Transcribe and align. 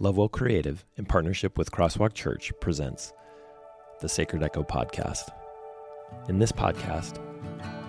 Lovewell 0.00 0.28
Creative, 0.28 0.84
in 0.96 1.06
partnership 1.06 1.58
with 1.58 1.72
Crosswalk 1.72 2.14
Church, 2.14 2.52
presents 2.60 3.12
the 4.00 4.08
Sacred 4.08 4.44
Echo 4.44 4.62
podcast. 4.62 5.28
In 6.28 6.38
this 6.38 6.52
podcast, 6.52 7.20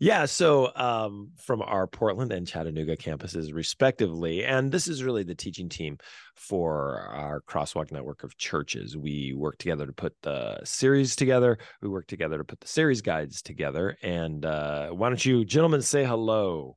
yeah, 0.00 0.26
so 0.26 0.70
um, 0.76 1.32
from 1.36 1.60
our 1.60 1.86
Portland 1.86 2.32
and 2.32 2.46
Chattanooga 2.46 2.96
campuses, 2.96 3.52
respectively. 3.52 4.44
And 4.44 4.70
this 4.70 4.86
is 4.86 5.02
really 5.02 5.24
the 5.24 5.34
teaching 5.34 5.68
team 5.68 5.98
for 6.36 7.00
our 7.12 7.40
Crosswalk 7.40 7.90
network 7.90 8.22
of 8.22 8.36
churches. 8.36 8.96
We 8.96 9.34
work 9.34 9.58
together 9.58 9.86
to 9.86 9.92
put 9.92 10.14
the 10.22 10.60
series 10.64 11.16
together, 11.16 11.58
we 11.82 11.88
work 11.88 12.06
together 12.06 12.38
to 12.38 12.44
put 12.44 12.60
the 12.60 12.68
series 12.68 13.02
guides 13.02 13.42
together. 13.42 13.96
And 14.02 14.44
uh, 14.44 14.90
why 14.90 15.08
don't 15.08 15.24
you, 15.24 15.44
gentlemen, 15.44 15.82
say 15.82 16.04
hello? 16.04 16.76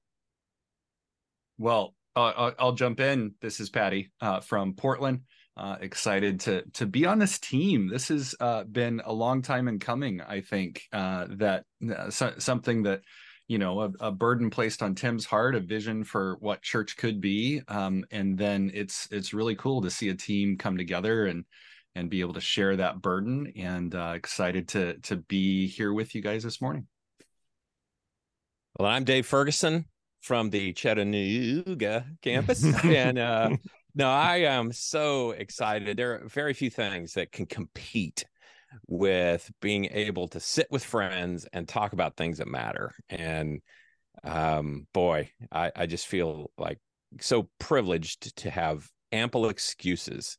Well, 1.60 1.94
uh, 2.16 2.52
I'll, 2.58 2.74
jump 2.74 3.00
in. 3.00 3.36
This 3.40 3.60
is 3.60 3.70
Paddy 3.70 4.12
uh, 4.20 4.40
from 4.40 4.74
Portland. 4.74 5.22
Uh, 5.58 5.76
excited 5.82 6.40
to 6.40 6.64
to 6.74 6.86
be 6.86 7.06
on 7.06 7.20
this 7.20 7.38
team. 7.38 7.90
This 7.90 8.08
has 8.08 8.34
uh, 8.40 8.64
been 8.64 9.02
a 9.04 9.12
long 9.12 9.42
time 9.42 9.68
in 9.68 9.80
coming. 9.80 10.22
I 10.22 10.40
think 10.40 10.84
uh, 10.94 11.28
that 11.32 11.66
uh, 11.94 12.10
so, 12.10 12.34
something 12.38 12.84
that 12.84 13.02
you 13.50 13.58
know 13.58 13.82
a, 13.82 13.92
a, 14.00 14.12
burden 14.14 14.50
placed 14.50 14.82
on 14.82 14.96
Tim's 14.96 15.26
heart, 15.26 15.56
a 15.56 15.60
vision 15.60 16.06
for 16.06 16.38
what 16.40 16.62
church 16.62 16.96
could 16.96 17.20
be, 17.20 17.62
um, 17.68 18.06
and 18.12 18.38
then 18.38 18.72
it's 18.74 19.10
it's 19.12 19.34
really 19.34 19.56
cool 19.56 19.82
to 19.82 19.90
see 19.90 20.08
a 20.08 20.16
team 20.16 20.58
come 20.58 20.78
together 20.78 21.26
and 21.26 21.44
and 21.96 22.10
be 22.10 22.22
able 22.22 22.34
to 22.36 22.42
share 22.42 22.78
that 22.78 23.02
burden. 23.02 23.52
And 23.58 23.94
uh, 23.94 24.14
excited 24.16 24.70
to 24.70 25.00
to 25.00 25.18
be 25.18 25.68
here 25.68 25.92
with 25.94 26.16
you 26.16 26.22
guys 26.22 26.44
this 26.44 26.62
morning. 26.62 26.88
Well, 28.80 28.90
I'm 28.90 29.04
Dave 29.04 29.26
Ferguson 29.26 29.84
from 30.22 30.50
the 30.50 30.72
Chattanooga 30.72 32.06
campus, 32.22 32.64
and 32.86 33.20
uh, 33.20 33.50
no, 33.96 34.10
I 34.10 34.38
am 34.38 34.72
so 34.72 35.32
excited. 35.32 35.98
There 35.98 36.16
are 36.16 36.28
very 36.28 36.54
few 36.54 36.70
things 36.70 37.14
that 37.14 37.32
can 37.32 37.46
compete 37.46 38.26
with 38.88 39.52
being 39.62 39.86
able 39.92 40.28
to 40.30 40.40
sit 40.40 40.68
with 40.72 40.84
friends 40.84 41.48
and 41.52 41.68
talk 41.68 41.94
about 41.94 42.16
things 42.16 42.38
that 42.38 42.48
matter. 42.48 42.94
And 43.10 43.62
um, 44.24 44.88
boy, 44.94 45.32
I, 45.52 45.72
I 45.76 45.86
just 45.86 46.08
feel 46.08 46.52
like 46.58 46.80
so 47.20 47.50
privileged 47.60 48.38
to 48.38 48.50
have 48.50 48.90
ample 49.12 49.50
excuses 49.50 50.38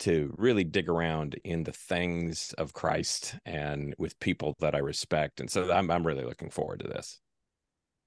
to 0.00 0.34
really 0.36 0.64
dig 0.64 0.88
around 0.88 1.38
in 1.44 1.62
the 1.62 1.72
things 1.72 2.52
of 2.58 2.72
Christ 2.72 3.36
and 3.44 3.94
with 3.98 4.18
people 4.18 4.56
that 4.60 4.74
I 4.74 4.78
respect. 4.78 5.40
And 5.40 5.50
so 5.50 5.72
I'm 5.72 5.90
I'm 5.90 6.06
really 6.06 6.24
looking 6.24 6.50
forward 6.50 6.80
to 6.80 6.88
this 6.88 7.20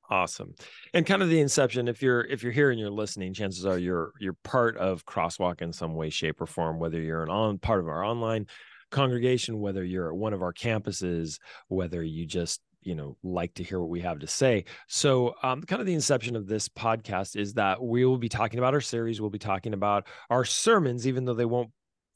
awesome. 0.10 0.54
And 0.94 1.06
kind 1.06 1.22
of 1.22 1.30
the 1.30 1.40
inception 1.40 1.88
if 1.88 2.02
you're 2.02 2.22
if 2.22 2.44
you're 2.44 2.52
here 2.52 2.72
and 2.72 2.80
you're 2.80 2.90
listening 2.90 3.34
chances 3.34 3.66
are 3.66 3.78
you're 3.78 4.12
you're 4.20 4.38
part 4.44 4.78
of 4.78 5.06
crosswalk 5.06 5.62
in 5.62 5.74
some 5.74 5.96
way 5.96 6.10
shape 6.10 6.42
or 6.42 6.46
form 6.46 6.80
whether 6.80 7.00
you're 7.00 7.24
an 7.24 7.30
on 7.30 7.58
part 7.58 7.80
of 7.80 7.88
our 7.88 8.04
online 8.04 8.48
congregation 8.92 9.60
whether 9.60 9.84
you're 9.84 10.10
at 10.10 10.16
one 10.16 10.34
of 10.34 10.42
our 10.42 10.54
campuses 10.54 11.40
whether 11.68 12.04
you 12.04 12.26
just 12.26 12.62
you 12.82 12.96
know 12.96 13.18
like 13.24 13.54
to 13.56 13.64
hear 13.64 13.80
what 13.80 13.90
we 13.90 14.02
have 14.02 14.20
to 14.20 14.28
say. 14.28 14.66
So 14.88 15.34
um, 15.44 15.64
kind 15.64 15.82
of 15.82 15.88
the 15.88 15.94
inception 15.94 16.36
of 16.36 16.48
this 16.48 16.70
podcast 16.70 17.36
is 17.36 17.54
that 17.56 17.82
we 17.82 18.06
will 18.06 18.18
be 18.18 18.30
talking 18.30 18.60
about 18.60 18.74
our 18.74 18.82
series 18.82 19.20
we'll 19.20 19.30
be 19.30 19.40
talking 19.40 19.74
about 19.74 20.08
our 20.30 20.46
sermons 20.46 21.08
even 21.08 21.26
though 21.26 21.34
they 21.34 21.46
won't 21.46 21.72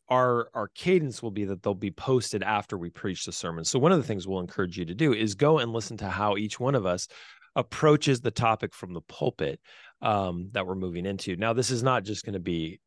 our 0.09 0.50
our 0.53 0.67
cadence 0.69 1.21
will 1.21 1.31
be 1.31 1.45
that 1.45 1.63
they'll 1.63 1.73
be 1.73 1.91
posted 1.91 2.44
after 2.44 2.77
we 2.77 2.89
preach 2.89 3.25
the 3.25 3.31
sermon. 3.31 3.63
So 3.63 3.79
one 3.79 3.91
of 3.91 4.00
the 4.00 4.03
things 4.03 4.27
we'll 4.27 4.39
encourage 4.39 4.77
you 4.77 4.85
to 4.85 4.95
do 4.95 5.13
is 5.13 5.35
go 5.35 5.59
and 5.59 5.71
listen 5.71 5.97
to 5.97 6.09
how 6.09 6.38
each 6.38 6.59
one 6.59 6.75
of 6.75 6.85
us 6.85 7.07
approaches 7.56 8.22
the 8.22 8.32
topic 8.32 8.74
from 8.74 8.94
the 8.94 9.02
pulpit 9.02 9.60
um, 10.02 10.50
that 10.54 10.66
we're 10.66 10.76
moving 10.76 11.06
into. 11.06 11.36
Now, 11.36 11.54
this 11.54 11.72
is 11.72 11.84
not 11.84 12.04
just 12.04 12.26
going 12.26 12.34
to 12.34 12.40
be 12.40 12.80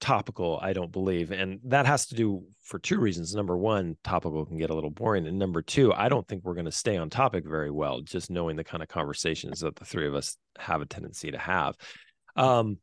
topical, 0.00 0.58
I 0.62 0.72
don't 0.72 0.92
believe. 0.92 1.32
And 1.32 1.60
that 1.64 1.86
has 1.86 2.06
to 2.06 2.14
do 2.14 2.44
for 2.62 2.78
two 2.78 2.98
reasons. 2.98 3.34
Number 3.34 3.56
one, 3.56 3.96
topical 4.04 4.44
can 4.44 4.58
get 4.58 4.70
a 4.70 4.74
little 4.74 4.90
boring. 4.90 5.26
And 5.26 5.38
number 5.38 5.62
two, 5.62 5.92
I 5.92 6.08
don't 6.08 6.26
think 6.26 6.44
we're 6.44 6.54
going 6.54 6.66
to 6.66 6.72
stay 6.72 6.96
on 6.96 7.10
topic 7.10 7.44
very 7.46 7.70
well, 7.70 8.00
just 8.00 8.30
knowing 8.30 8.56
the 8.56 8.64
kind 8.64 8.82
of 8.82 8.88
conversations 8.88 9.60
that 9.60 9.76
the 9.76 9.84
three 9.84 10.06
of 10.06 10.14
us 10.14 10.36
have 10.58 10.82
a 10.82 10.86
tendency 10.86 11.30
to 11.30 11.38
have. 11.38 11.76
Um, 12.36 12.78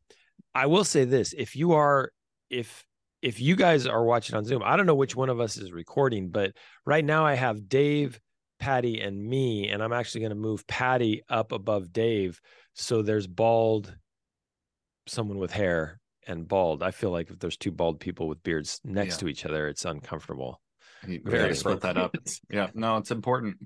I 0.54 0.66
will 0.66 0.84
say 0.84 1.06
this 1.06 1.34
if 1.34 1.56
you 1.56 1.74
are, 1.74 2.12
if, 2.50 2.86
if 3.22 3.40
you 3.40 3.56
guys 3.56 3.88
are 3.88 4.04
watching 4.04 4.36
on 4.36 4.46
Zoom, 4.46 4.62
I 4.64 4.76
don't 4.76 4.86
know 4.86 4.96
which 4.96 5.16
one 5.16 5.30
of 5.30 5.40
us 5.40 5.58
is 5.58 5.72
recording, 5.72 6.30
but 6.30 6.52
right 6.86 7.04
now 7.04 7.26
I 7.26 7.36
have 7.36 7.70
Dave 7.70 8.20
Paddy 8.66 9.00
and 9.00 9.24
me, 9.24 9.70
and 9.70 9.84
I'm 9.84 9.94
actually 9.94 10.22
going 10.22 10.32
to 10.32 10.36
move 10.36 10.66
Paddy 10.66 11.22
up 11.30 11.52
above 11.52 11.94
Dave. 11.94 12.42
So 12.74 13.04
there's 13.04 13.28
bald, 13.28 13.96
someone 15.06 15.38
with 15.38 15.52
hair, 15.52 16.00
and 16.26 16.48
bald. 16.48 16.82
I 16.82 16.90
feel 16.90 17.12
like 17.12 17.30
if 17.30 17.38
there's 17.38 17.58
two 17.58 17.70
bald 17.70 18.00
people 18.00 18.28
with 18.28 18.42
beards 18.42 18.82
next 18.84 19.18
yeah. 19.18 19.20
to 19.20 19.28
each 19.28 19.46
other, 19.46 19.68
it's 19.68 19.86
uncomfortable. 19.86 20.60
Very 21.04 21.56
split 21.56 21.82
that 21.82 21.96
up. 21.96 22.16
yeah, 22.50 22.72
no, 22.74 22.98
it's 22.98 23.12
important. 23.12 23.58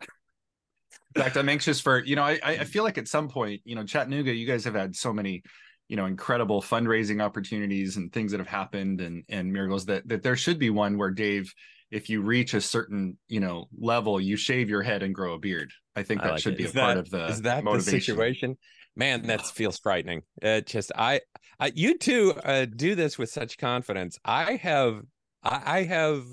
In 0.00 1.22
fact, 1.22 1.36
I'm 1.36 1.50
anxious 1.50 1.78
for 1.78 2.02
you 2.02 2.16
know. 2.16 2.22
I 2.22 2.40
I 2.42 2.64
feel 2.64 2.82
like 2.82 2.96
at 2.96 3.08
some 3.08 3.28
point, 3.28 3.60
you 3.66 3.74
know, 3.74 3.84
Chattanooga, 3.84 4.32
you 4.32 4.46
guys 4.46 4.64
have 4.64 4.74
had 4.74 4.96
so 4.96 5.12
many, 5.12 5.42
you 5.88 5.96
know, 5.98 6.06
incredible 6.06 6.62
fundraising 6.62 7.22
opportunities 7.22 7.98
and 7.98 8.10
things 8.10 8.30
that 8.30 8.40
have 8.40 8.48
happened 8.48 9.02
and 9.02 9.24
and 9.28 9.52
miracles 9.52 9.84
that 9.84 10.08
that 10.08 10.22
there 10.22 10.34
should 10.34 10.58
be 10.58 10.70
one 10.70 10.96
where 10.96 11.10
Dave 11.10 11.52
if 11.94 12.10
you 12.10 12.20
reach 12.20 12.54
a 12.54 12.60
certain 12.60 13.16
you 13.28 13.40
know 13.40 13.68
level 13.78 14.20
you 14.20 14.36
shave 14.36 14.68
your 14.68 14.82
head 14.82 15.02
and 15.02 15.14
grow 15.14 15.34
a 15.34 15.38
beard. 15.38 15.72
I 15.94 16.02
think 16.02 16.22
that 16.22 16.32
like 16.32 16.42
should 16.42 16.54
it. 16.54 16.58
be 16.58 16.64
is 16.64 16.70
a 16.70 16.74
that, 16.74 16.82
part 16.82 16.98
of 16.98 17.10
the 17.10 17.26
is 17.26 17.42
that 17.42 17.62
motivation. 17.62 17.94
the 17.94 18.00
situation? 18.00 18.58
Man 18.96 19.22
that 19.28 19.46
feels 19.46 19.78
frightening. 19.78 20.22
It 20.42 20.66
just 20.66 20.92
i, 20.96 21.20
I 21.58 21.72
you 21.74 21.96
two 21.96 22.34
uh, 22.44 22.66
do 22.66 22.94
this 22.94 23.16
with 23.16 23.30
such 23.30 23.58
confidence. 23.58 24.18
I 24.24 24.56
have 24.56 25.02
I, 25.42 25.78
I 25.78 25.82
have 25.84 26.24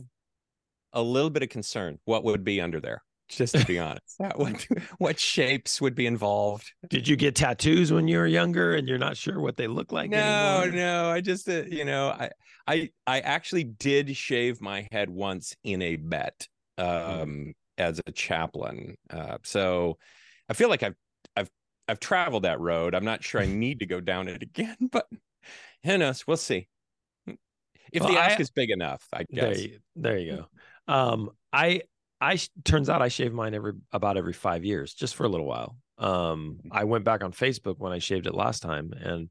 a 0.93 1.01
little 1.01 1.29
bit 1.29 1.43
of 1.43 1.49
concern 1.49 1.99
what 2.05 2.23
would 2.23 2.43
be 2.43 2.59
under 2.59 2.81
there 2.81 3.03
just 3.35 3.55
to 3.57 3.65
be 3.65 3.79
honest. 3.79 4.17
What 4.35 4.67
what 4.97 5.19
shapes 5.19 5.81
would 5.81 5.95
be 5.95 6.05
involved? 6.05 6.71
Did 6.89 7.07
you 7.07 7.15
get 7.15 7.35
tattoos 7.35 7.91
when 7.91 8.07
you 8.07 8.17
were 8.17 8.27
younger 8.27 8.73
and 8.75 8.87
you're 8.87 8.97
not 8.97 9.17
sure 9.17 9.39
what 9.39 9.57
they 9.57 9.67
look 9.67 9.91
like 9.91 10.09
no 10.11 10.17
anymore? 10.17 10.77
no 10.77 11.09
i 11.09 11.21
just 11.21 11.49
uh, 11.49 11.63
you 11.63 11.85
know 11.85 12.09
i 12.09 12.29
i 12.67 12.89
i 13.07 13.19
actually 13.19 13.63
did 13.63 14.15
shave 14.15 14.61
my 14.61 14.87
head 14.91 15.09
once 15.09 15.55
in 15.63 15.81
a 15.81 15.95
bet 15.95 16.47
um 16.77 17.53
as 17.77 17.99
a 18.05 18.11
chaplain. 18.11 18.95
Uh 19.09 19.37
so 19.43 19.97
i 20.49 20.53
feel 20.53 20.69
like 20.69 20.83
i've 20.83 20.95
i've 21.35 21.49
i've 21.87 21.99
traveled 21.99 22.43
that 22.43 22.59
road. 22.59 22.93
I'm 22.93 23.05
not 23.05 23.23
sure 23.23 23.41
i 23.41 23.45
need 23.45 23.79
to 23.79 23.85
go 23.85 23.99
down 23.99 24.27
it 24.27 24.43
again 24.43 24.77
but 24.91 25.07
who 25.83 25.97
knows? 25.97 26.27
We'll 26.27 26.37
see. 26.37 26.67
If 27.91 28.03
well, 28.03 28.13
the 28.13 28.19
ask 28.19 28.39
I, 28.39 28.41
is 28.41 28.51
big 28.51 28.69
enough 28.69 29.05
i 29.11 29.23
guess. 29.23 29.57
there 29.57 29.57
you, 29.57 29.79
there 29.95 30.17
you 30.17 30.45
go. 30.87 30.93
Um 30.93 31.31
i 31.51 31.81
I 32.21 32.39
turns 32.63 32.89
out 32.89 33.01
I 33.01 33.07
shave 33.07 33.33
mine 33.33 33.55
every 33.55 33.73
about 33.91 34.15
every 34.15 34.33
five 34.33 34.63
years, 34.63 34.93
just 34.93 35.15
for 35.15 35.25
a 35.25 35.29
little 35.29 35.47
while. 35.47 35.75
Um, 35.97 36.59
mm-hmm. 36.59 36.67
I 36.71 36.83
went 36.83 37.03
back 37.03 37.23
on 37.23 37.31
Facebook 37.31 37.79
when 37.79 37.91
I 37.91 37.99
shaved 37.99 38.27
it 38.27 38.35
last 38.35 38.61
time, 38.61 38.93
and 38.95 39.29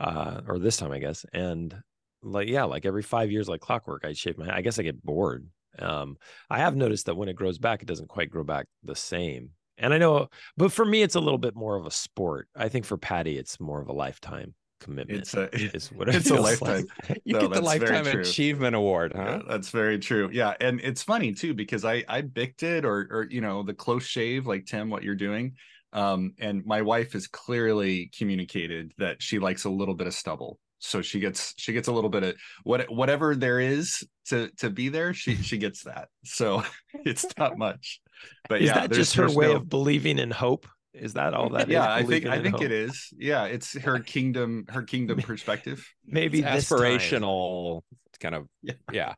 uh, 0.00 0.40
or 0.48 0.58
this 0.58 0.76
time, 0.76 0.90
I 0.90 0.98
guess, 0.98 1.24
and 1.32 1.74
like 2.22 2.48
yeah, 2.48 2.64
like 2.64 2.84
every 2.84 3.02
five 3.02 3.30
years, 3.30 3.48
like 3.48 3.60
clockwork, 3.60 4.04
I 4.04 4.12
shave 4.12 4.38
my. 4.38 4.54
I 4.54 4.60
guess 4.60 4.78
I 4.78 4.82
get 4.82 5.02
bored. 5.02 5.46
Um, 5.78 6.16
I 6.50 6.58
have 6.58 6.76
noticed 6.76 7.06
that 7.06 7.16
when 7.16 7.28
it 7.28 7.36
grows 7.36 7.58
back, 7.58 7.80
it 7.80 7.88
doesn't 7.88 8.08
quite 8.08 8.30
grow 8.30 8.44
back 8.44 8.66
the 8.82 8.96
same. 8.96 9.50
And 9.78 9.94
I 9.94 9.98
know, 9.98 10.28
but 10.56 10.70
for 10.70 10.84
me, 10.84 11.02
it's 11.02 11.14
a 11.14 11.20
little 11.20 11.38
bit 11.38 11.56
more 11.56 11.76
of 11.76 11.86
a 11.86 11.90
sport. 11.90 12.48
I 12.54 12.68
think 12.68 12.84
for 12.84 12.98
Paddy, 12.98 13.38
it's 13.38 13.58
more 13.58 13.80
of 13.80 13.88
a 13.88 13.92
lifetime 13.92 14.54
commitment. 14.82 15.20
It's 15.20 15.34
a 15.34 15.54
is 15.76 15.88
what 15.92 16.08
it 16.08 16.16
it's 16.16 16.30
a 16.30 16.34
lifetime. 16.34 16.86
Like. 17.08 17.22
You 17.24 17.34
no, 17.34 17.40
get 17.40 17.52
the 17.52 17.60
lifetime 17.62 18.06
achievement 18.06 18.74
award, 18.74 19.12
huh? 19.14 19.22
Yeah, 19.22 19.42
that's 19.48 19.70
very 19.70 19.98
true. 19.98 20.28
Yeah, 20.32 20.54
and 20.60 20.80
it's 20.80 21.02
funny 21.02 21.32
too 21.32 21.54
because 21.54 21.84
I 21.84 22.04
I 22.08 22.20
bicked 22.22 22.62
it 22.62 22.84
or 22.84 23.08
or 23.10 23.26
you 23.30 23.40
know 23.40 23.62
the 23.62 23.74
close 23.74 24.04
shave 24.04 24.46
like 24.46 24.66
Tim, 24.66 24.90
what 24.90 25.02
you're 25.02 25.14
doing. 25.14 25.54
Um, 25.92 26.34
and 26.38 26.64
my 26.64 26.82
wife 26.82 27.12
has 27.12 27.26
clearly 27.26 28.10
communicated 28.16 28.92
that 28.98 29.22
she 29.22 29.38
likes 29.38 29.64
a 29.64 29.70
little 29.70 29.94
bit 29.94 30.06
of 30.06 30.14
stubble. 30.14 30.58
So 30.78 31.00
she 31.00 31.20
gets 31.20 31.54
she 31.56 31.72
gets 31.72 31.88
a 31.88 31.92
little 31.92 32.10
bit 32.10 32.24
of 32.24 32.34
what 32.64 32.90
whatever 32.90 33.36
there 33.36 33.60
is 33.60 34.02
to 34.26 34.50
to 34.58 34.68
be 34.68 34.88
there. 34.88 35.14
She 35.14 35.36
she 35.42 35.58
gets 35.58 35.84
that. 35.84 36.08
So 36.24 36.64
it's 36.92 37.26
not 37.38 37.56
much. 37.56 38.00
But 38.48 38.62
is 38.62 38.68
yeah, 38.68 38.80
that 38.80 38.92
just 38.92 39.14
her 39.14 39.30
way 39.30 39.48
no... 39.48 39.56
of 39.56 39.68
believing 39.68 40.18
in 40.18 40.30
hope? 40.30 40.66
Is 40.94 41.14
that 41.14 41.32
all 41.34 41.50
that 41.50 41.68
yeah, 41.68 41.96
is? 41.96 42.04
I 42.04 42.06
think 42.06 42.26
I 42.26 42.42
think 42.42 42.56
hope? 42.56 42.62
it 42.62 42.72
is. 42.72 43.12
Yeah, 43.16 43.44
it's 43.44 43.78
her 43.78 43.98
kingdom, 44.14 44.66
her 44.68 44.82
kingdom 44.82 45.20
perspective. 45.20 45.88
Maybe 46.06 46.40
it's 46.40 46.70
aspirational 46.70 47.82
kind 48.22 48.34
of 48.34 48.48
yeah. 48.62 48.74
yeah. 48.92 49.14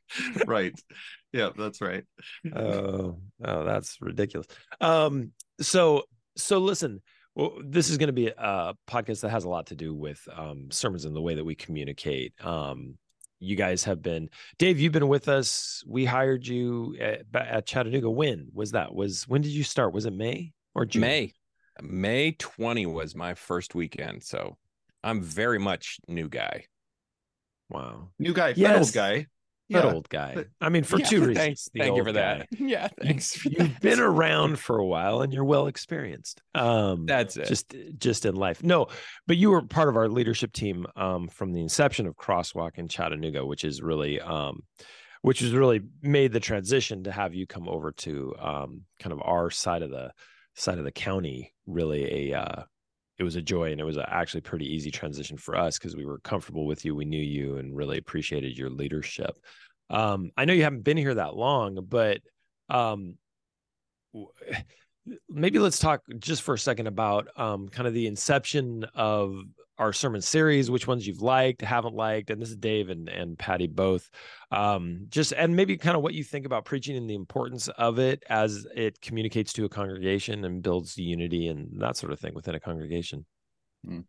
right. 0.46 0.78
Yeah, 1.32 1.50
that's 1.56 1.80
right. 1.80 2.04
Oh, 2.54 3.18
oh, 3.42 3.64
that's 3.64 3.96
ridiculous. 4.00 4.46
Um, 4.80 5.32
so 5.60 6.02
so 6.36 6.58
listen, 6.58 7.00
well, 7.34 7.58
this 7.64 7.88
is 7.88 7.96
going 7.96 8.08
to 8.08 8.12
be 8.12 8.28
a 8.28 8.74
podcast 8.88 9.20
that 9.22 9.30
has 9.30 9.44
a 9.44 9.48
lot 9.48 9.66
to 9.66 9.74
do 9.74 9.94
with 9.94 10.20
um, 10.34 10.70
sermons 10.70 11.04
and 11.04 11.16
the 11.16 11.22
way 11.22 11.34
that 11.34 11.44
we 11.44 11.54
communicate. 11.54 12.34
Um, 12.44 12.98
you 13.40 13.56
guys 13.56 13.84
have 13.84 14.02
been, 14.02 14.28
Dave. 14.58 14.78
You've 14.78 14.92
been 14.92 15.08
with 15.08 15.28
us. 15.28 15.82
We 15.86 16.04
hired 16.04 16.46
you 16.46 16.94
at, 17.00 17.22
at 17.34 17.66
Chattanooga. 17.66 18.10
When 18.10 18.48
was 18.52 18.72
that? 18.72 18.94
Was 18.94 19.26
when 19.26 19.40
did 19.40 19.50
you 19.50 19.64
start? 19.64 19.94
Was 19.94 20.06
it 20.06 20.12
May? 20.12 20.52
Or 20.74 20.84
June? 20.84 21.00
May. 21.02 21.32
May 21.80 22.32
20 22.32 22.86
was 22.86 23.14
my 23.14 23.34
first 23.34 23.74
weekend. 23.74 24.22
So 24.22 24.56
I'm 25.02 25.22
very 25.22 25.58
much 25.58 25.98
new 26.08 26.28
guy. 26.28 26.66
Wow. 27.68 28.10
New 28.18 28.34
guy, 28.34 28.52
yes. 28.56 28.78
old 28.78 28.92
guy. 28.92 29.26
Yeah. 29.68 29.84
old 29.84 30.08
guy. 30.10 30.44
I 30.60 30.68
mean, 30.68 30.84
for 30.84 30.98
yeah, 30.98 31.06
two 31.06 31.20
reasons. 31.20 31.38
Thanks, 31.38 31.68
thank 31.74 31.96
you 31.96 32.04
for 32.04 32.12
that. 32.12 32.48
Yeah, 32.58 32.88
thanks. 33.00 33.42
You, 33.44 33.64
have 33.64 33.80
been 33.80 34.00
around 34.00 34.58
for 34.58 34.78
a 34.78 34.84
while 34.84 35.22
and 35.22 35.32
you're 35.32 35.44
well 35.44 35.66
experienced. 35.66 36.42
Um, 36.54 37.06
That's 37.06 37.36
it. 37.36 37.46
Just, 37.48 37.74
just 37.96 38.26
in 38.26 38.36
life. 38.36 38.62
No, 38.62 38.88
but 39.26 39.38
you 39.38 39.50
were 39.50 39.62
part 39.62 39.88
of 39.88 39.96
our 39.96 40.08
leadership 40.08 40.52
team 40.52 40.86
um, 40.94 41.28
from 41.28 41.52
the 41.52 41.62
inception 41.62 42.06
of 42.06 42.16
Crosswalk 42.16 42.78
in 42.78 42.88
Chattanooga, 42.88 43.46
which 43.46 43.64
is 43.64 43.80
really, 43.80 44.20
um, 44.20 44.62
which 45.22 45.40
has 45.40 45.52
really 45.52 45.80
made 46.02 46.32
the 46.32 46.40
transition 46.40 47.04
to 47.04 47.12
have 47.12 47.34
you 47.34 47.46
come 47.46 47.68
over 47.68 47.92
to 47.92 48.34
um, 48.38 48.82
kind 49.00 49.12
of 49.12 49.22
our 49.22 49.50
side 49.50 49.82
of 49.82 49.90
the 49.90 50.12
side 50.54 50.78
of 50.78 50.84
the 50.84 50.92
county 50.92 51.52
really 51.66 52.30
a 52.30 52.38
uh, 52.38 52.62
it 53.18 53.22
was 53.22 53.36
a 53.36 53.42
joy 53.42 53.70
and 53.70 53.80
it 53.80 53.84
was 53.84 53.96
a 53.96 54.12
actually 54.12 54.40
pretty 54.40 54.66
easy 54.66 54.90
transition 54.90 55.36
for 55.36 55.56
us 55.56 55.78
because 55.78 55.96
we 55.96 56.04
were 56.04 56.18
comfortable 56.20 56.66
with 56.66 56.84
you 56.84 56.94
we 56.94 57.04
knew 57.04 57.22
you 57.22 57.56
and 57.56 57.76
really 57.76 57.98
appreciated 57.98 58.56
your 58.56 58.70
leadership. 58.70 59.36
Um, 59.90 60.30
i 60.36 60.44
know 60.44 60.54
you 60.54 60.62
haven't 60.62 60.84
been 60.84 60.96
here 60.96 61.14
that 61.14 61.36
long 61.36 61.78
but 61.88 62.20
um, 62.68 63.16
maybe 65.28 65.58
let's 65.58 65.78
talk 65.78 66.02
just 66.18 66.42
for 66.42 66.54
a 66.54 66.58
second 66.58 66.86
about 66.86 67.28
um, 67.36 67.68
kind 67.68 67.88
of 67.88 67.94
the 67.94 68.06
inception 68.06 68.84
of 68.94 69.34
our 69.82 69.92
sermon 69.92 70.20
series, 70.20 70.70
which 70.70 70.86
ones 70.86 71.04
you've 71.04 71.22
liked, 71.22 71.60
haven't 71.60 71.96
liked, 71.96 72.30
and 72.30 72.40
this 72.40 72.50
is 72.50 72.56
Dave 72.56 72.88
and 72.88 73.08
and 73.08 73.36
Patty 73.36 73.66
both. 73.66 74.08
Um, 74.52 75.06
just 75.08 75.32
and 75.32 75.56
maybe 75.56 75.76
kind 75.76 75.96
of 75.96 76.04
what 76.04 76.14
you 76.14 76.22
think 76.22 76.46
about 76.46 76.64
preaching 76.64 76.96
and 76.96 77.10
the 77.10 77.16
importance 77.16 77.66
of 77.66 77.98
it 77.98 78.22
as 78.28 78.64
it 78.76 79.00
communicates 79.00 79.52
to 79.54 79.64
a 79.64 79.68
congregation 79.68 80.44
and 80.44 80.62
builds 80.62 80.96
unity 80.96 81.48
and 81.48 81.80
that 81.80 81.96
sort 81.96 82.12
of 82.12 82.20
thing 82.20 82.32
within 82.32 82.54
a 82.54 82.60
congregation. 82.60 83.26
Hmm. 83.84 84.00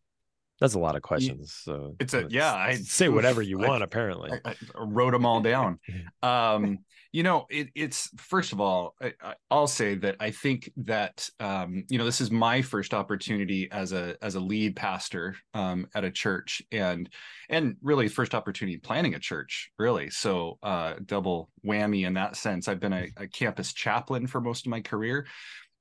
That's 0.59 0.75
a 0.75 0.79
lot 0.79 0.95
of 0.95 1.01
questions. 1.01 1.53
So 1.53 1.95
it's 1.99 2.13
a 2.13 2.25
yeah. 2.29 2.53
I 2.53 2.75
say 2.75 3.09
whatever 3.09 3.41
you 3.41 3.57
want. 3.57 3.81
I, 3.81 3.85
apparently, 3.85 4.31
I, 4.45 4.51
I, 4.51 4.55
wrote 4.77 5.11
them 5.11 5.25
all 5.25 5.41
down. 5.41 5.79
Um, 6.21 6.79
you 7.13 7.21
know, 7.21 7.45
it, 7.51 7.69
it's 7.75 8.09
first 8.17 8.53
of 8.53 8.59
all, 8.59 8.95
I, 8.99 9.13
will 9.51 9.67
say 9.67 9.93
that 9.95 10.15
I 10.19 10.31
think 10.31 10.71
that 10.77 11.29
um, 11.39 11.83
you 11.87 11.99
know 11.99 12.05
this 12.05 12.19
is 12.19 12.31
my 12.31 12.63
first 12.63 12.93
opportunity 12.93 13.69
as 13.71 13.93
a 13.93 14.17
as 14.23 14.33
a 14.33 14.39
lead 14.39 14.75
pastor 14.75 15.35
um, 15.53 15.85
at 15.93 16.03
a 16.03 16.09
church, 16.09 16.63
and 16.71 17.07
and 17.49 17.75
really 17.83 18.07
first 18.07 18.33
opportunity 18.33 18.77
planning 18.77 19.13
a 19.13 19.19
church, 19.19 19.69
really. 19.77 20.09
So 20.09 20.57
uh, 20.63 20.95
double 21.05 21.49
whammy 21.63 22.07
in 22.07 22.15
that 22.15 22.35
sense. 22.35 22.67
I've 22.67 22.79
been 22.79 22.93
a, 22.93 23.07
a 23.17 23.27
campus 23.27 23.73
chaplain 23.73 24.25
for 24.25 24.41
most 24.41 24.65
of 24.65 24.71
my 24.71 24.81
career, 24.81 25.27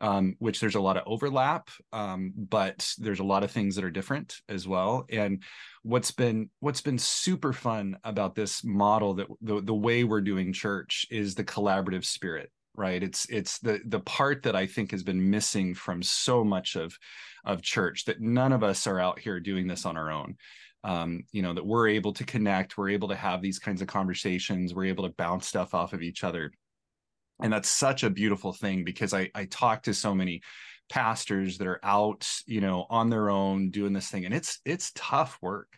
um, 0.03 0.35
which 0.41 0.61
there's 0.61 0.75
a 0.75 0.81
lot 0.81 0.97
of 0.97 1.05
overlap, 1.07 1.71
um, 1.93 2.33
but 2.37 2.93
there's 2.99 3.21
a 3.21 3.25
lot 3.25 3.45
of 3.45 3.53
things 3.53 3.77
that 3.77 3.85
are 3.85 3.91
different 3.91 4.41
as 4.49 4.67
well. 4.67 5.07
And 5.09 5.43
what's 5.83 6.11
been 6.11 6.51
what's 6.59 6.81
been 6.81 6.99
super 6.99 7.53
fun 7.53 7.97
about 8.03 8.35
this 8.35 8.65
model 8.65 9.15
that 9.15 9.29
the, 9.41 9.63
the 9.63 9.75
way 9.75 10.03
we're 10.03 10.21
doing 10.21 10.53
church 10.53 11.07
is 11.11 11.35
the 11.35 11.45
collaborative 11.45 12.05
spirit 12.05 12.51
right? 12.75 13.03
It's 13.03 13.27
it's 13.27 13.59
the 13.59 13.81
the 13.85 14.01
part 14.01 14.45
that 14.45 14.57
i 14.57 14.65
think 14.65 14.93
has 14.93 15.03
been 15.03 15.29
missing 15.29 15.75
from 15.75 16.03
so 16.03 16.43
much 16.43 16.75
of 16.75 16.99
of 17.45 17.61
church 17.61 18.07
that 18.07 18.23
none 18.23 18.51
of 18.51 18.65
us 18.65 18.87
are 18.87 18.99
out 18.99 19.19
here 19.19 19.41
doing 19.41 19.67
this 19.67 19.85
on 19.85 19.97
our 19.97 20.11
own. 20.11 20.37
Um, 20.85 21.25
you 21.33 21.43
know 21.43 21.53
that 21.53 21.67
we're 21.67 21.89
able 21.89 22.13
to 22.15 22.25
connect 22.25 22.77
we're 22.77 22.89
able 22.89 23.09
to 23.09 23.15
have 23.15 23.41
these 23.41 23.61
kinds 23.61 23.83
of 23.83 23.89
conversations 23.89 24.75
we're 24.75 24.87
able 24.87 25.05
to 25.05 25.15
bounce 25.15 25.47
stuff 25.47 25.75
off 25.75 25.93
of 25.93 26.03
each 26.03 26.25
other 26.25 26.51
and 27.41 27.53
that's 27.53 27.69
such 27.69 28.03
a 28.03 28.11
beautiful 28.11 28.53
thing 28.53 28.85
because 28.85 29.15
I, 29.15 29.31
I 29.35 29.47
talk 29.47 29.85
to 29.85 29.95
so 29.95 30.15
many 30.15 30.43
pastors 30.89 31.59
that 31.59 31.67
are 31.67 31.81
out 31.83 32.29
you 32.47 32.61
know 32.61 32.87
on 32.91 33.09
their 33.09 33.31
own 33.31 33.71
doing 33.71 33.93
this 33.93 34.09
thing 34.09 34.25
and 34.25 34.35
it's 34.35 34.61
it's 34.65 34.93
tough 34.95 35.39
work. 35.41 35.69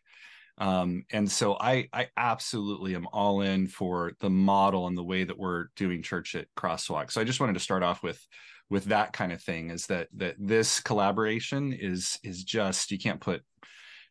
Um, 0.56 1.04
and 1.10 1.30
so 1.30 1.56
I 1.60 1.88
I 1.92 2.08
absolutely 2.16 2.94
am 2.94 3.08
all 3.12 3.40
in 3.40 3.66
for 3.66 4.12
the 4.20 4.30
model 4.30 4.86
and 4.86 4.96
the 4.96 5.02
way 5.04 5.24
that 5.24 5.38
we're 5.38 5.66
doing 5.74 6.02
church 6.02 6.34
at 6.36 6.46
Crosswalk. 6.56 7.10
So 7.10 7.20
I 7.20 7.24
just 7.24 7.40
wanted 7.40 7.54
to 7.54 7.60
start 7.60 7.82
off 7.82 8.02
with 8.02 8.24
with 8.70 8.84
that 8.86 9.12
kind 9.12 9.32
of 9.32 9.42
thing 9.42 9.70
is 9.70 9.86
that 9.86 10.08
that 10.14 10.36
this 10.38 10.80
collaboration 10.80 11.72
is 11.72 12.18
is 12.22 12.44
just 12.44 12.90
you 12.90 12.98
can't 12.98 13.20
put 13.20 13.42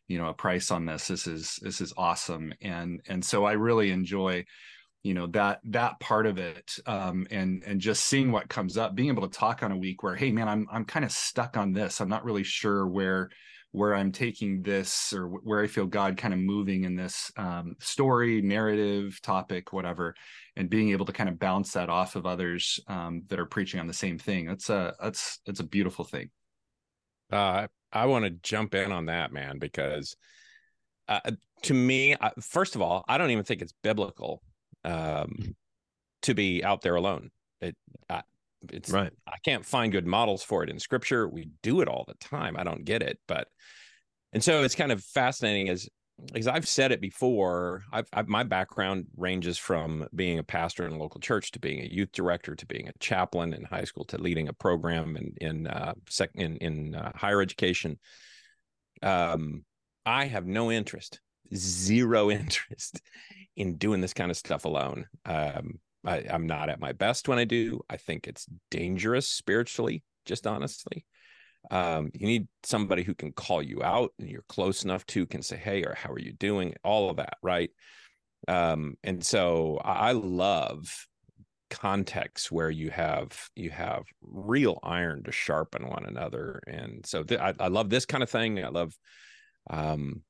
you 0.06 0.18
know 0.18 0.28
a 0.28 0.34
price 0.34 0.70
on 0.70 0.84
this. 0.84 1.08
This 1.08 1.26
is 1.26 1.58
this 1.62 1.80
is 1.80 1.94
awesome. 1.96 2.52
And 2.60 3.00
and 3.08 3.24
so 3.24 3.44
i 3.44 3.52
really 3.52 3.90
enjoy 3.90 4.44
you 5.04 5.14
know 5.14 5.26
that 5.28 5.60
that 5.64 6.00
part 6.00 6.26
of 6.26 6.38
it 6.38 6.76
um, 6.86 7.26
and 7.30 7.62
and 7.64 7.80
just 7.80 8.06
seeing 8.06 8.32
what 8.32 8.48
comes 8.48 8.76
up 8.76 8.94
being 8.94 9.08
able 9.08 9.28
to 9.28 9.38
talk 9.38 9.62
on 9.62 9.70
a 9.70 9.76
week 9.76 10.02
where 10.02 10.16
hey 10.16 10.32
man 10.32 10.48
i'm 10.48 10.66
i'm 10.72 10.84
kind 10.84 11.04
of 11.04 11.12
stuck 11.12 11.56
on 11.56 11.72
this. 11.72 12.00
I'm 12.00 12.08
not 12.08 12.24
really 12.24 12.42
sure 12.42 12.86
where 12.86 13.30
where 13.70 13.94
i'm 13.94 14.10
taking 14.10 14.62
this 14.62 15.12
or 15.12 15.28
where 15.28 15.62
i 15.62 15.66
feel 15.66 15.86
god 15.86 16.16
kind 16.16 16.34
of 16.34 16.40
moving 16.40 16.84
in 16.84 16.96
this 16.96 17.30
um, 17.36 17.76
story 17.80 18.42
narrative 18.42 19.20
topic 19.22 19.72
whatever 19.72 20.14
and 20.56 20.70
being 20.70 20.90
able 20.90 21.06
to 21.06 21.12
kind 21.12 21.28
of 21.28 21.38
bounce 21.38 21.72
that 21.72 21.88
off 21.88 22.16
of 22.16 22.26
others 22.26 22.80
um, 22.86 23.22
that 23.28 23.40
are 23.40 23.46
preaching 23.46 23.80
on 23.80 23.86
the 23.86 23.92
same 23.92 24.18
thing. 24.18 24.46
That's 24.46 24.70
a 24.70 24.94
that's 25.00 25.40
that's 25.46 25.60
a 25.60 25.64
beautiful 25.64 26.04
thing. 26.04 26.30
Uh, 27.30 27.66
i 27.92 28.06
want 28.06 28.24
to 28.24 28.30
jump 28.30 28.74
in 28.74 28.92
on 28.92 29.06
that 29.06 29.32
man 29.32 29.58
because 29.58 30.16
uh, 31.08 31.20
to 31.62 31.74
me 31.74 32.14
first 32.40 32.74
of 32.74 32.82
all 32.82 33.04
i 33.08 33.16
don't 33.16 33.30
even 33.30 33.44
think 33.44 33.62
it's 33.62 33.74
biblical 33.82 34.42
um, 34.84 35.54
to 36.22 36.34
be 36.34 36.64
out 36.64 36.82
there 36.82 36.94
alone. 36.94 37.30
It, 37.60 37.76
I, 38.08 38.22
it's 38.72 38.90
right. 38.90 39.12
I 39.26 39.36
can't 39.44 39.64
find 39.64 39.92
good 39.92 40.06
models 40.06 40.42
for 40.42 40.62
it 40.62 40.70
in 40.70 40.78
scripture. 40.78 41.28
We 41.28 41.50
do 41.62 41.80
it 41.80 41.88
all 41.88 42.04
the 42.06 42.14
time. 42.14 42.56
I 42.56 42.64
don't 42.64 42.84
get 42.84 43.02
it, 43.02 43.18
but 43.28 43.48
and 44.32 44.42
so 44.42 44.62
it's 44.62 44.74
kind 44.74 44.92
of 44.92 45.02
fascinating 45.02 45.68
as 45.68 45.88
because 46.32 46.46
I've 46.46 46.68
said 46.68 46.92
it 46.92 47.00
before. 47.00 47.82
I've, 47.92 48.06
I've, 48.12 48.28
my 48.28 48.44
background 48.44 49.06
ranges 49.16 49.58
from 49.58 50.06
being 50.14 50.38
a 50.38 50.44
pastor 50.44 50.86
in 50.86 50.92
a 50.92 50.98
local 50.98 51.20
church 51.20 51.50
to 51.52 51.58
being 51.58 51.80
a 51.80 51.88
youth 51.92 52.12
director 52.12 52.54
to 52.54 52.66
being 52.66 52.88
a 52.88 52.92
chaplain 53.00 53.52
in 53.52 53.64
high 53.64 53.84
school 53.84 54.04
to 54.06 54.18
leading 54.18 54.48
a 54.48 54.52
program 54.52 55.16
in 55.16 55.34
in 55.40 55.66
uh, 55.66 55.94
sec, 56.08 56.30
in, 56.34 56.56
in 56.58 56.94
uh, 56.94 57.12
higher 57.14 57.40
education. 57.40 57.98
Um, 59.02 59.64
I 60.06 60.26
have 60.26 60.46
no 60.46 60.70
interest, 60.70 61.20
zero 61.54 62.30
interest 62.30 63.00
in 63.56 63.76
doing 63.76 64.00
this 64.00 64.14
kind 64.14 64.30
of 64.30 64.36
stuff 64.36 64.64
alone. 64.64 65.06
Um, 65.24 65.78
I, 66.06 66.18
am 66.28 66.46
not 66.46 66.68
at 66.68 66.80
my 66.80 66.92
best 66.92 67.28
when 67.28 67.38
I 67.38 67.44
do. 67.44 67.80
I 67.88 67.96
think 67.96 68.26
it's 68.26 68.46
dangerous 68.70 69.28
spiritually, 69.28 70.02
just 70.26 70.46
honestly. 70.46 71.06
Um, 71.70 72.10
you 72.12 72.26
need 72.26 72.48
somebody 72.62 73.02
who 73.02 73.14
can 73.14 73.32
call 73.32 73.62
you 73.62 73.82
out 73.82 74.12
and 74.18 74.28
you're 74.28 74.44
close 74.48 74.84
enough 74.84 75.06
to 75.06 75.24
can 75.24 75.42
say, 75.42 75.56
Hey, 75.56 75.82
or 75.82 75.94
how 75.94 76.10
are 76.10 76.18
you 76.18 76.32
doing? 76.32 76.74
All 76.84 77.08
of 77.08 77.16
that. 77.16 77.38
Right. 77.42 77.70
Um, 78.46 78.96
and 79.02 79.24
so 79.24 79.80
I 79.82 80.12
love 80.12 81.06
contexts 81.70 82.52
where 82.52 82.70
you 82.70 82.90
have 82.90 83.48
you 83.56 83.70
have 83.70 84.04
real 84.22 84.78
iron 84.82 85.24
to 85.24 85.32
sharpen 85.32 85.88
one 85.88 86.04
another 86.04 86.62
and 86.68 87.04
so 87.04 87.24
th- 87.24 87.40
I, 87.40 87.52
I 87.58 87.66
love 87.68 87.90
this 87.90 88.06
kind 88.06 88.22
of 88.22 88.30
thing 88.30 88.62
i 88.62 88.68
love 88.68 88.96
um 89.70 90.22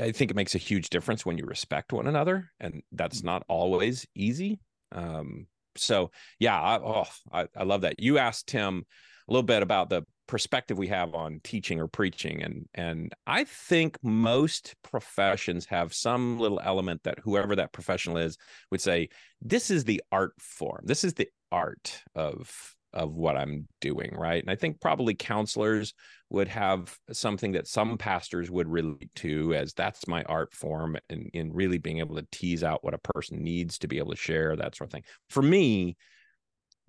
I 0.00 0.12
think 0.12 0.30
it 0.30 0.36
makes 0.36 0.54
a 0.54 0.58
huge 0.58 0.90
difference 0.90 1.26
when 1.26 1.38
you 1.38 1.44
respect 1.44 1.92
one 1.92 2.06
another, 2.06 2.50
and 2.60 2.82
that's 2.92 3.20
mm. 3.20 3.24
not 3.24 3.44
always 3.48 4.06
easy. 4.14 4.60
Um, 4.90 5.46
so 5.76 6.10
yeah, 6.38 6.60
I, 6.60 6.78
oh, 6.78 7.06
I, 7.32 7.46
I 7.56 7.64
love 7.64 7.82
that. 7.82 8.00
You 8.00 8.18
asked 8.18 8.48
Tim 8.48 8.84
a 9.28 9.32
little 9.32 9.42
bit 9.42 9.62
about 9.62 9.90
the 9.90 10.04
perspective 10.26 10.78
we 10.78 10.88
have 10.88 11.14
on 11.14 11.40
teaching 11.44 11.80
or 11.80 11.88
preaching, 11.88 12.42
and 12.42 12.68
and 12.74 13.12
I 13.26 13.44
think 13.44 13.98
most 14.02 14.74
professions 14.82 15.66
have 15.66 15.94
some 15.94 16.38
little 16.38 16.60
element 16.62 17.02
that 17.04 17.18
whoever 17.22 17.56
that 17.56 17.72
professional 17.72 18.16
is 18.16 18.36
would 18.70 18.80
say 18.80 19.08
this 19.40 19.70
is 19.70 19.84
the 19.84 20.02
art 20.10 20.32
form. 20.38 20.82
This 20.84 21.04
is 21.04 21.14
the 21.14 21.28
art 21.50 22.02
of 22.14 22.74
of 22.92 23.14
what 23.14 23.36
I'm 23.36 23.68
doing, 23.80 24.14
right? 24.14 24.42
And 24.42 24.50
I 24.50 24.56
think 24.56 24.80
probably 24.80 25.14
counselors 25.14 25.94
would 26.32 26.48
have 26.48 26.98
something 27.12 27.52
that 27.52 27.66
some 27.66 27.98
pastors 27.98 28.50
would 28.50 28.66
relate 28.66 29.14
to 29.14 29.54
as 29.54 29.74
that's 29.74 30.08
my 30.08 30.22
art 30.22 30.54
form 30.54 30.96
and 31.10 31.28
in 31.34 31.52
really 31.52 31.76
being 31.76 31.98
able 31.98 32.16
to 32.16 32.26
tease 32.32 32.64
out 32.64 32.82
what 32.82 32.94
a 32.94 33.12
person 33.12 33.42
needs 33.42 33.78
to 33.78 33.86
be 33.86 33.98
able 33.98 34.10
to 34.10 34.16
share 34.16 34.56
that 34.56 34.74
sort 34.74 34.88
of 34.88 34.92
thing. 34.92 35.04
For 35.28 35.42
me, 35.42 35.94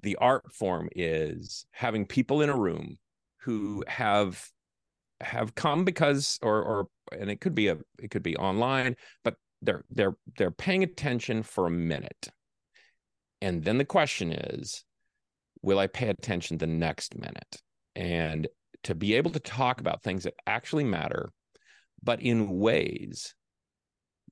the 0.01 0.15
art 0.15 0.53
form 0.53 0.88
is 0.95 1.65
having 1.71 2.05
people 2.05 2.41
in 2.41 2.50
a 2.50 2.57
room 2.57 2.97
who 3.41 3.83
have 3.85 4.47
have 5.19 5.55
come 5.55 5.83
because 5.83 6.39
or 6.41 6.62
or 6.62 6.88
and 7.12 7.29
it 7.29 7.41
could 7.41 7.53
be 7.53 7.67
a 7.67 7.77
it 8.00 8.12
could 8.12 8.23
be 8.23 8.38
online 8.38 8.95
but 9.23 9.35
they're 9.62 9.83
they're 9.89 10.15
they're 10.38 10.51
paying 10.51 10.83
attention 10.83 11.43
for 11.43 11.67
a 11.67 11.71
minute 11.71 12.29
and 13.41 13.63
then 13.63 13.77
the 13.77 13.85
question 13.85 14.33
is 14.33 14.83
will 15.62 15.79
i 15.79 15.88
pay 15.88 16.09
attention 16.09 16.57
the 16.57 16.67
next 16.67 17.15
minute 17.17 17.62
and 17.95 18.47
to 18.83 18.95
be 18.95 19.15
able 19.15 19.31
to 19.31 19.39
talk 19.39 19.79
about 19.79 20.03
things 20.03 20.23
that 20.23 20.33
actually 20.47 20.83
matter 20.83 21.31
but 22.01 22.21
in 22.21 22.59
ways 22.59 23.33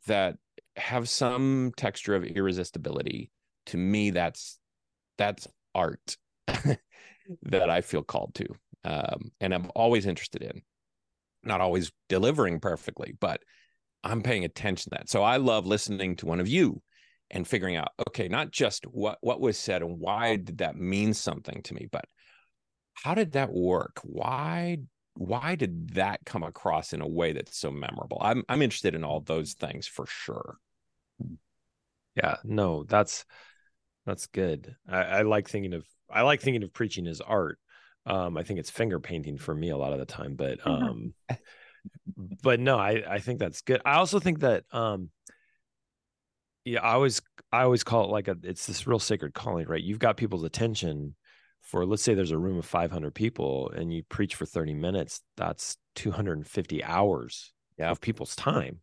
that 0.07 0.35
have 0.75 1.07
some 1.07 1.71
texture 1.77 2.15
of 2.15 2.23
irresistibility 2.23 3.31
to 3.65 3.77
me 3.77 4.09
that's 4.09 4.59
that's 5.17 5.47
art 5.75 6.17
that 7.43 7.69
i 7.69 7.81
feel 7.81 8.03
called 8.03 8.33
to 8.33 8.47
um, 8.83 9.31
and 9.39 9.53
i'm 9.53 9.69
always 9.75 10.05
interested 10.05 10.41
in 10.41 10.61
not 11.43 11.61
always 11.61 11.91
delivering 12.09 12.59
perfectly, 12.59 13.15
but 13.19 13.41
I'm 14.03 14.21
paying 14.21 14.45
attention 14.45 14.91
to 14.91 14.97
that. 14.97 15.09
So 15.09 15.23
I 15.23 15.37
love 15.37 15.65
listening 15.65 16.15
to 16.17 16.25
one 16.25 16.39
of 16.39 16.47
you 16.47 16.81
and 17.29 17.47
figuring 17.47 17.75
out, 17.75 17.89
okay, 18.07 18.27
not 18.27 18.51
just 18.51 18.85
what 18.85 19.17
what 19.21 19.39
was 19.39 19.57
said 19.57 19.81
and 19.81 19.99
why 19.99 20.35
did 20.35 20.59
that 20.59 20.75
mean 20.75 21.13
something 21.13 21.61
to 21.63 21.73
me, 21.73 21.87
but 21.91 22.05
how 22.93 23.13
did 23.13 23.33
that 23.33 23.51
work? 23.51 23.99
Why 24.03 24.79
why 25.15 25.55
did 25.55 25.95
that 25.95 26.21
come 26.25 26.43
across 26.43 26.93
in 26.93 27.01
a 27.01 27.07
way 27.07 27.33
that's 27.33 27.57
so 27.57 27.71
memorable? 27.71 28.17
I'm 28.21 28.43
I'm 28.49 28.61
interested 28.61 28.95
in 28.95 29.03
all 29.03 29.19
those 29.19 29.53
things 29.53 29.87
for 29.87 30.05
sure. 30.05 30.57
Yeah, 32.15 32.37
no, 32.43 32.83
that's 32.83 33.25
that's 34.05 34.27
good. 34.27 34.75
I, 34.87 35.01
I 35.01 35.21
like 35.21 35.49
thinking 35.49 35.73
of 35.73 35.85
I 36.09 36.21
like 36.21 36.41
thinking 36.41 36.63
of 36.63 36.73
preaching 36.73 37.07
as 37.07 37.21
art 37.21 37.57
um, 38.05 38.37
I 38.37 38.43
think 38.43 38.59
it's 38.59 38.69
finger 38.69 38.99
painting 38.99 39.37
for 39.37 39.53
me 39.53 39.69
a 39.69 39.77
lot 39.77 39.93
of 39.93 39.99
the 39.99 40.05
time, 40.05 40.35
but 40.35 40.59
um, 40.65 41.13
but 42.15 42.59
no, 42.59 42.77
I 42.77 43.03
I 43.07 43.19
think 43.19 43.39
that's 43.39 43.61
good. 43.61 43.81
I 43.85 43.95
also 43.95 44.19
think 44.19 44.39
that 44.39 44.63
um, 44.71 45.09
yeah, 46.65 46.81
I 46.81 46.93
always 46.93 47.21
I 47.51 47.63
always 47.63 47.83
call 47.83 48.05
it 48.05 48.11
like 48.11 48.27
a 48.27 48.37
it's 48.43 48.65
this 48.65 48.87
real 48.87 48.99
sacred 48.99 49.33
calling, 49.33 49.67
right? 49.67 49.81
You've 49.81 49.99
got 49.99 50.17
people's 50.17 50.43
attention 50.43 51.15
for 51.71 51.85
let's 51.85 52.03
say 52.03 52.13
there's 52.13 52.31
a 52.31 52.37
room 52.37 52.57
of 52.57 52.65
500 52.65 53.15
people 53.15 53.71
and 53.73 53.93
you 53.93 54.03
preach 54.03 54.35
for 54.35 54.45
30 54.45 54.73
minutes, 54.73 55.21
that's 55.37 55.77
250 55.95 56.83
hours 56.83 57.53
yeah. 57.77 57.89
of 57.89 58.01
people's 58.01 58.35
time. 58.35 58.81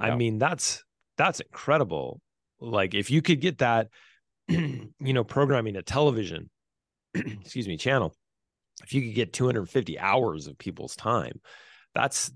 Yeah. 0.00 0.08
I 0.08 0.16
mean, 0.16 0.38
that's 0.38 0.84
that's 1.16 1.40
incredible. 1.40 2.20
Like 2.60 2.94
if 2.94 3.10
you 3.10 3.22
could 3.22 3.40
get 3.40 3.58
that, 3.58 3.88
you 4.48 4.90
know, 5.00 5.24
programming 5.24 5.76
a 5.76 5.82
television, 5.82 6.50
excuse 7.14 7.68
me, 7.68 7.76
channel 7.76 8.14
if 8.82 8.92
you 8.92 9.02
could 9.02 9.14
get 9.14 9.32
250 9.32 9.98
hours 9.98 10.46
of 10.46 10.56
people's 10.56 10.94
time 10.94 11.40
that's 11.94 12.30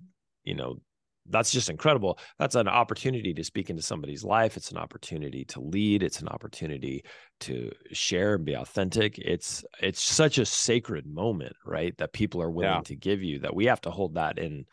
you 0.44 0.54
know 0.54 0.80
that's 1.28 1.52
just 1.52 1.70
incredible. 1.70 2.18
That's 2.38 2.54
an 2.54 2.68
opportunity 2.68 3.32
to 3.34 3.44
speak 3.44 3.70
into 3.70 3.82
somebody's 3.82 4.24
life. 4.24 4.56
It's 4.56 4.70
an 4.70 4.76
opportunity 4.76 5.44
to 5.46 5.60
lead. 5.60 6.02
It's 6.02 6.20
an 6.20 6.28
opportunity 6.28 7.04
to 7.40 7.70
share 7.92 8.34
and 8.34 8.44
be 8.44 8.54
authentic. 8.54 9.18
It's 9.18 9.64
it's 9.80 10.02
such 10.02 10.38
a 10.38 10.46
sacred 10.46 11.06
moment 11.06 11.54
right 11.64 11.96
that 11.98 12.12
people 12.12 12.42
are 12.42 12.50
willing 12.50 12.74
yeah. 12.74 12.80
to 12.82 12.96
give 12.96 13.22
you 13.22 13.40
that 13.40 13.54
we 13.54 13.66
have 13.66 13.80
to 13.82 13.90
hold 13.90 14.14
that 14.14 14.38
in 14.38 14.66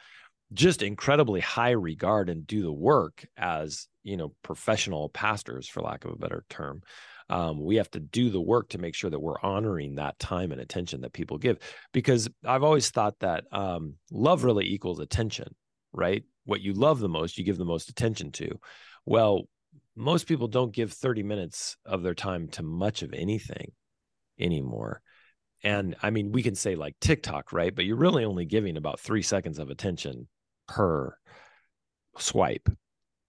just 0.53 0.81
incredibly 0.81 1.39
high 1.39 1.71
regard 1.71 2.29
and 2.29 2.47
do 2.47 2.63
the 2.63 2.73
work 2.73 3.25
as 3.37 3.87
you 4.03 4.17
know 4.17 4.33
professional 4.41 5.09
pastors 5.09 5.67
for 5.67 5.81
lack 5.81 6.05
of 6.05 6.11
a 6.11 6.17
better 6.17 6.45
term. 6.49 6.81
Um, 7.29 7.63
we 7.63 7.75
have 7.75 7.91
to 7.91 7.99
do 7.99 8.31
the 8.31 8.41
work 8.41 8.69
to 8.69 8.79
make 8.79 8.95
sure 8.95 9.11
that 9.11 9.19
we're 9.19 9.39
honoring 9.43 9.95
that 9.95 10.17
time 10.17 10.51
and 10.51 10.59
attention 10.59 11.01
that 11.01 11.13
people 11.13 11.37
give. 11.37 11.59
Because 11.93 12.27
i've 12.43 12.63
always 12.63 12.89
thought 12.89 13.19
that 13.19 13.43
um, 13.51 13.95
love 14.11 14.43
really 14.43 14.65
equals 14.65 14.99
attention 14.99 15.53
right 15.93 16.23
what 16.49 16.61
you 16.61 16.73
love 16.73 16.99
the 16.99 17.09
most 17.09 17.37
you 17.37 17.43
give 17.43 17.57
the 17.57 17.65
most 17.65 17.89
attention 17.89 18.31
to 18.31 18.59
well 19.05 19.43
most 19.95 20.27
people 20.27 20.47
don't 20.47 20.73
give 20.73 20.93
30 20.93 21.23
minutes 21.23 21.77
of 21.85 22.03
their 22.03 22.13
time 22.13 22.47
to 22.47 22.63
much 22.63 23.01
of 23.01 23.13
anything 23.13 23.71
anymore 24.39 25.01
and 25.63 25.95
i 26.01 26.09
mean 26.09 26.31
we 26.31 26.43
can 26.43 26.55
say 26.55 26.75
like 26.75 26.95
tiktok 26.99 27.51
right 27.51 27.75
but 27.75 27.85
you're 27.85 27.95
really 27.95 28.25
only 28.25 28.45
giving 28.45 28.77
about 28.77 28.99
three 28.99 29.21
seconds 29.21 29.59
of 29.59 29.69
attention 29.69 30.27
per 30.67 31.15
swipe 32.17 32.69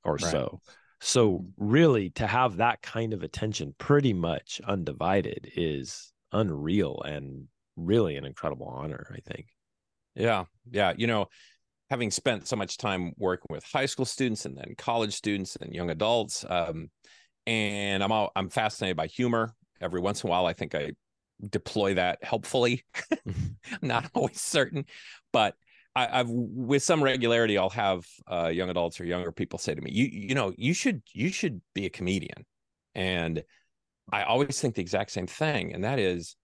or 0.04 0.14
right. 0.14 0.22
so 0.22 0.60
so 1.00 1.46
really 1.56 2.10
to 2.10 2.26
have 2.26 2.58
that 2.58 2.82
kind 2.82 3.14
of 3.14 3.22
attention 3.22 3.74
pretty 3.78 4.12
much 4.12 4.60
undivided 4.66 5.50
is 5.56 6.12
unreal 6.32 7.00
and 7.04 7.48
really 7.76 8.16
an 8.16 8.24
incredible 8.24 8.66
honor, 8.66 9.06
I 9.14 9.20
think. 9.20 9.46
Yeah. 10.14 10.44
Yeah. 10.70 10.92
You 10.96 11.06
know, 11.06 11.26
having 11.90 12.10
spent 12.10 12.46
so 12.46 12.56
much 12.56 12.78
time 12.78 13.12
working 13.18 13.48
with 13.50 13.64
high 13.64 13.86
school 13.86 14.04
students 14.04 14.46
and 14.46 14.56
then 14.56 14.74
college 14.78 15.12
students 15.12 15.56
and 15.56 15.74
young 15.74 15.90
adults, 15.90 16.44
um, 16.48 16.88
and 17.46 18.02
I'm 18.02 18.12
all, 18.12 18.30
I'm 18.36 18.48
fascinated 18.48 18.96
by 18.96 19.08
humor. 19.08 19.54
Every 19.80 20.00
once 20.00 20.22
in 20.22 20.28
a 20.28 20.30
while, 20.30 20.46
I 20.46 20.52
think 20.52 20.74
I 20.74 20.92
deploy 21.48 21.94
that 21.94 22.22
helpfully. 22.22 22.84
I'm 23.26 23.56
not 23.82 24.10
always 24.14 24.40
certain, 24.40 24.84
but 25.32 25.54
I, 25.96 26.18
have 26.18 26.28
with 26.30 26.84
some 26.84 27.02
regularity, 27.02 27.58
I'll 27.58 27.70
have 27.70 28.06
uh, 28.30 28.46
young 28.46 28.70
adults 28.70 29.00
or 29.00 29.04
younger 29.04 29.32
people 29.32 29.58
say 29.58 29.74
to 29.74 29.80
me, 29.80 29.90
"You, 29.92 30.06
you 30.06 30.34
know, 30.36 30.52
you 30.56 30.72
should, 30.72 31.02
you 31.12 31.30
should 31.30 31.60
be 31.74 31.86
a 31.86 31.90
comedian," 31.90 32.46
and 32.94 33.42
I 34.12 34.22
always 34.22 34.60
think 34.60 34.76
the 34.76 34.82
exact 34.82 35.10
same 35.10 35.26
thing, 35.26 35.74
and 35.74 35.82
that 35.82 35.98
is, 35.98 36.36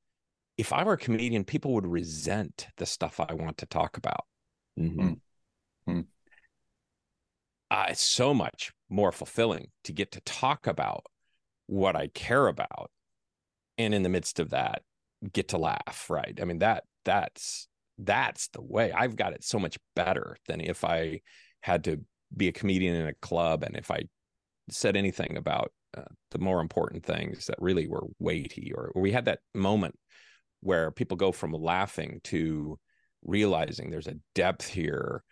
if 0.58 0.72
I 0.72 0.82
were 0.82 0.94
a 0.94 0.98
comedian, 0.98 1.44
people 1.44 1.74
would 1.74 1.86
resent 1.86 2.66
the 2.76 2.86
stuff 2.86 3.20
I 3.20 3.34
want 3.34 3.58
to 3.58 3.66
talk 3.66 3.96
about. 3.96 4.24
Mm-hmm. 4.78 5.12
Mm-hmm. 5.88 6.00
Uh, 7.70 7.86
it's 7.88 8.02
so 8.02 8.32
much 8.32 8.72
more 8.88 9.12
fulfilling 9.12 9.68
to 9.84 9.92
get 9.92 10.12
to 10.12 10.20
talk 10.20 10.66
about 10.66 11.04
what 11.66 11.96
I 11.96 12.08
care 12.08 12.46
about, 12.46 12.90
and 13.76 13.92
in 13.92 14.02
the 14.02 14.08
midst 14.08 14.38
of 14.38 14.50
that, 14.50 14.82
get 15.32 15.48
to 15.48 15.58
laugh. 15.58 16.06
Right? 16.08 16.38
I 16.40 16.44
mean 16.44 16.60
that 16.60 16.84
that's 17.04 17.68
that's 17.98 18.48
the 18.48 18.62
way 18.62 18.92
I've 18.92 19.16
got 19.16 19.32
it 19.32 19.42
so 19.42 19.58
much 19.58 19.78
better 19.94 20.36
than 20.46 20.60
if 20.60 20.84
I 20.84 21.20
had 21.60 21.84
to 21.84 22.00
be 22.36 22.48
a 22.48 22.52
comedian 22.52 22.94
in 22.94 23.06
a 23.06 23.14
club 23.14 23.62
and 23.62 23.76
if 23.76 23.90
I 23.90 24.04
said 24.70 24.96
anything 24.96 25.36
about 25.36 25.72
uh, 25.96 26.02
the 26.30 26.38
more 26.38 26.60
important 26.60 27.04
things 27.04 27.46
that 27.46 27.56
really 27.60 27.86
were 27.86 28.06
weighty 28.18 28.72
or, 28.74 28.92
or 28.94 29.00
we 29.00 29.12
had 29.12 29.24
that 29.26 29.38
moment 29.54 29.96
where 30.60 30.90
people 30.90 31.16
go 31.16 31.32
from 31.32 31.52
laughing 31.52 32.20
to 32.24 32.78
realizing 33.24 33.90
there's 33.90 34.08
a 34.08 34.18
depth 34.34 34.68
here 34.68 35.22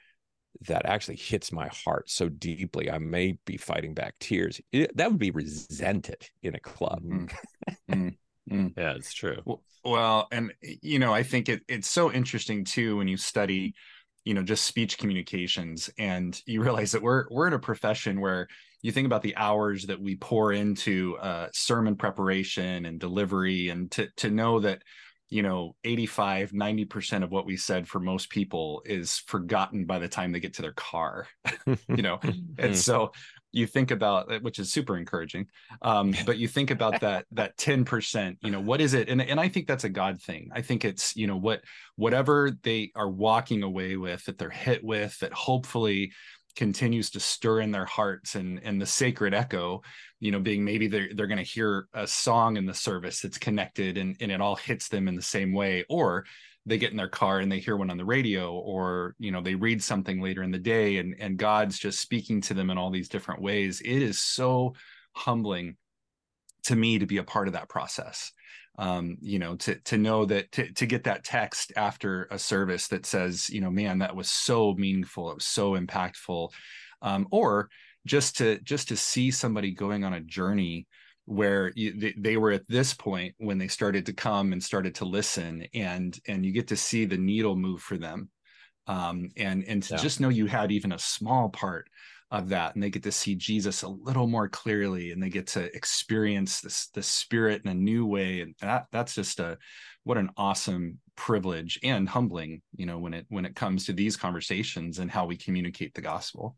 that 0.62 0.86
actually 0.86 1.16
hits 1.16 1.52
my 1.52 1.68
heart 1.68 2.08
so 2.08 2.28
deeply 2.28 2.90
i 2.90 2.98
may 2.98 3.36
be 3.44 3.56
fighting 3.56 3.94
back 3.94 4.14
tears 4.20 4.60
it, 4.72 4.96
that 4.96 5.10
would 5.10 5.18
be 5.18 5.30
resented 5.30 6.28
in 6.42 6.54
a 6.54 6.60
club 6.60 7.02
mm-hmm. 7.02 7.26
mm-hmm. 7.92 8.08
Mm. 8.50 8.74
Yeah, 8.76 8.94
it's 8.94 9.12
true. 9.12 9.42
Well, 9.84 10.28
and 10.30 10.52
you 10.60 10.98
know, 10.98 11.12
I 11.12 11.22
think 11.22 11.48
it, 11.48 11.62
it's 11.68 11.88
so 11.88 12.12
interesting 12.12 12.64
too 12.64 12.96
when 12.96 13.08
you 13.08 13.16
study, 13.16 13.74
you 14.24 14.34
know, 14.34 14.42
just 14.42 14.64
speech 14.64 14.98
communications, 14.98 15.90
and 15.98 16.40
you 16.46 16.62
realize 16.62 16.92
that 16.92 17.02
we're 17.02 17.24
we're 17.30 17.46
in 17.46 17.52
a 17.54 17.58
profession 17.58 18.20
where 18.20 18.48
you 18.82 18.92
think 18.92 19.06
about 19.06 19.22
the 19.22 19.36
hours 19.36 19.86
that 19.86 20.00
we 20.00 20.16
pour 20.16 20.52
into 20.52 21.16
uh, 21.18 21.48
sermon 21.52 21.96
preparation 21.96 22.84
and 22.86 23.00
delivery, 23.00 23.68
and 23.68 23.90
to 23.92 24.08
to 24.16 24.30
know 24.30 24.60
that 24.60 24.82
you 25.34 25.42
know 25.42 25.74
85 25.82 26.52
90% 26.52 27.24
of 27.24 27.32
what 27.32 27.44
we 27.44 27.56
said 27.56 27.88
for 27.88 27.98
most 27.98 28.30
people 28.30 28.82
is 28.84 29.18
forgotten 29.18 29.84
by 29.84 29.98
the 29.98 30.06
time 30.06 30.30
they 30.30 30.38
get 30.38 30.54
to 30.54 30.62
their 30.62 30.72
car 30.72 31.26
you 31.66 32.02
know? 32.02 32.20
And 32.22 32.72
mm. 32.72 32.76
so 32.76 33.10
you 33.50 33.66
think 33.66 33.90
about 33.90 34.30
uh, 34.30 34.38
which 34.40 34.60
is 34.60 34.72
super 34.72 34.96
encouraging 34.96 35.46
um, 35.82 36.14
but 36.24 36.38
you 36.38 36.46
think 36.46 36.70
about 36.70 37.00
that 37.00 37.26
that 37.32 37.56
10% 37.56 38.36
you 38.42 38.52
know 38.52 38.60
what 38.60 38.80
is 38.80 38.94
it? 38.94 39.08
And, 39.08 39.20
and 39.20 39.40
i 39.40 39.48
think 39.48 39.66
that's 39.66 39.84
a 39.84 39.88
god 39.88 40.22
thing. 40.22 40.50
I 40.54 40.62
think 40.62 40.84
it's 40.84 41.16
you 41.16 41.26
know 41.26 41.36
what 41.36 41.62
whatever 41.96 42.52
they 42.62 42.92
are 42.94 43.10
walking 43.10 43.64
away 43.64 43.96
with 43.96 44.24
that 44.26 44.38
they're 44.38 44.50
hit 44.50 44.84
with 44.84 45.18
that 45.18 45.32
hopefully 45.32 46.12
continues 46.56 47.10
to 47.10 47.20
stir 47.20 47.60
in 47.60 47.70
their 47.70 47.84
hearts 47.84 48.34
and 48.34 48.60
and 48.62 48.80
the 48.80 48.86
sacred 48.86 49.34
echo 49.34 49.82
you 50.20 50.30
know 50.30 50.40
being 50.40 50.64
maybe 50.64 50.86
they're, 50.86 51.08
they're 51.14 51.26
going 51.26 51.38
to 51.38 51.42
hear 51.42 51.86
a 51.94 52.06
song 52.06 52.56
in 52.56 52.66
the 52.66 52.74
service 52.74 53.20
that's 53.20 53.38
connected 53.38 53.98
and, 53.98 54.16
and 54.20 54.30
it 54.30 54.40
all 54.40 54.56
hits 54.56 54.88
them 54.88 55.08
in 55.08 55.16
the 55.16 55.22
same 55.22 55.52
way 55.52 55.84
or 55.88 56.24
they 56.66 56.78
get 56.78 56.90
in 56.90 56.96
their 56.96 57.08
car 57.08 57.40
and 57.40 57.52
they 57.52 57.58
hear 57.58 57.76
one 57.76 57.90
on 57.90 57.98
the 57.98 58.04
radio 58.04 58.52
or 58.54 59.14
you 59.18 59.30
know 59.30 59.42
they 59.42 59.54
read 59.54 59.82
something 59.82 60.20
later 60.20 60.42
in 60.42 60.50
the 60.50 60.58
day 60.58 60.98
and 60.98 61.14
and 61.18 61.36
god's 61.36 61.78
just 61.78 62.00
speaking 62.00 62.40
to 62.40 62.54
them 62.54 62.70
in 62.70 62.78
all 62.78 62.90
these 62.90 63.08
different 63.08 63.42
ways. 63.42 63.80
It 63.80 64.02
is 64.02 64.20
so 64.20 64.74
humbling 65.12 65.76
to 66.64 66.76
me 66.76 66.98
to 66.98 67.06
be 67.06 67.18
a 67.18 67.24
part 67.24 67.46
of 67.46 67.54
that 67.54 67.68
process 67.68 68.32
um, 68.78 69.16
you 69.20 69.38
know, 69.38 69.56
to 69.56 69.76
to 69.76 69.96
know 69.96 70.24
that 70.24 70.50
to 70.52 70.72
to 70.72 70.86
get 70.86 71.04
that 71.04 71.24
text 71.24 71.72
after 71.76 72.26
a 72.30 72.38
service 72.38 72.88
that 72.88 73.06
says, 73.06 73.48
you 73.48 73.60
know, 73.60 73.70
man, 73.70 73.98
that 73.98 74.16
was 74.16 74.30
so 74.30 74.74
meaningful, 74.74 75.30
it 75.30 75.36
was 75.36 75.46
so 75.46 75.72
impactful, 75.72 76.50
um, 77.02 77.26
or 77.30 77.68
just 78.06 78.36
to 78.38 78.58
just 78.60 78.88
to 78.88 78.96
see 78.96 79.30
somebody 79.30 79.70
going 79.70 80.04
on 80.04 80.14
a 80.14 80.20
journey 80.20 80.86
where 81.26 81.72
you, 81.74 81.98
they, 81.98 82.14
they, 82.18 82.36
were 82.36 82.50
at 82.50 82.68
this 82.68 82.92
point 82.92 83.34
when 83.38 83.56
they 83.56 83.68
started 83.68 84.04
to 84.04 84.12
come 84.12 84.52
and 84.52 84.62
started 84.62 84.94
to 84.94 85.06
listen 85.06 85.66
and 85.72 86.20
and 86.28 86.44
you 86.44 86.52
get 86.52 86.68
to 86.68 86.76
see 86.76 87.06
the 87.06 87.16
needle 87.16 87.56
move 87.56 87.80
for 87.80 87.96
them 87.96 88.28
um, 88.88 89.30
and 89.38 89.64
and 89.64 89.82
to 89.82 89.94
yeah. 89.94 90.00
just 90.00 90.20
know 90.20 90.28
you 90.28 90.46
had 90.46 90.70
even 90.70 90.92
a 90.92 90.98
small 90.98 91.48
part 91.48 91.88
of 92.38 92.48
that 92.48 92.74
and 92.74 92.82
they 92.82 92.90
get 92.90 93.02
to 93.02 93.12
see 93.12 93.34
jesus 93.34 93.82
a 93.82 93.88
little 93.88 94.26
more 94.26 94.48
clearly 94.48 95.12
and 95.12 95.22
they 95.22 95.28
get 95.28 95.46
to 95.46 95.74
experience 95.74 96.60
this 96.60 96.88
the 96.88 97.02
spirit 97.02 97.62
in 97.64 97.70
a 97.70 97.74
new 97.74 98.06
way 98.06 98.40
and 98.40 98.54
that 98.60 98.86
that's 98.92 99.14
just 99.14 99.40
a 99.40 99.56
what 100.04 100.18
an 100.18 100.30
awesome 100.36 100.98
privilege 101.16 101.78
and 101.82 102.08
humbling 102.08 102.60
you 102.76 102.86
know 102.86 102.98
when 102.98 103.14
it 103.14 103.26
when 103.28 103.44
it 103.44 103.54
comes 103.54 103.86
to 103.86 103.92
these 103.92 104.16
conversations 104.16 104.98
and 104.98 105.10
how 105.10 105.26
we 105.26 105.36
communicate 105.36 105.94
the 105.94 106.00
gospel 106.00 106.56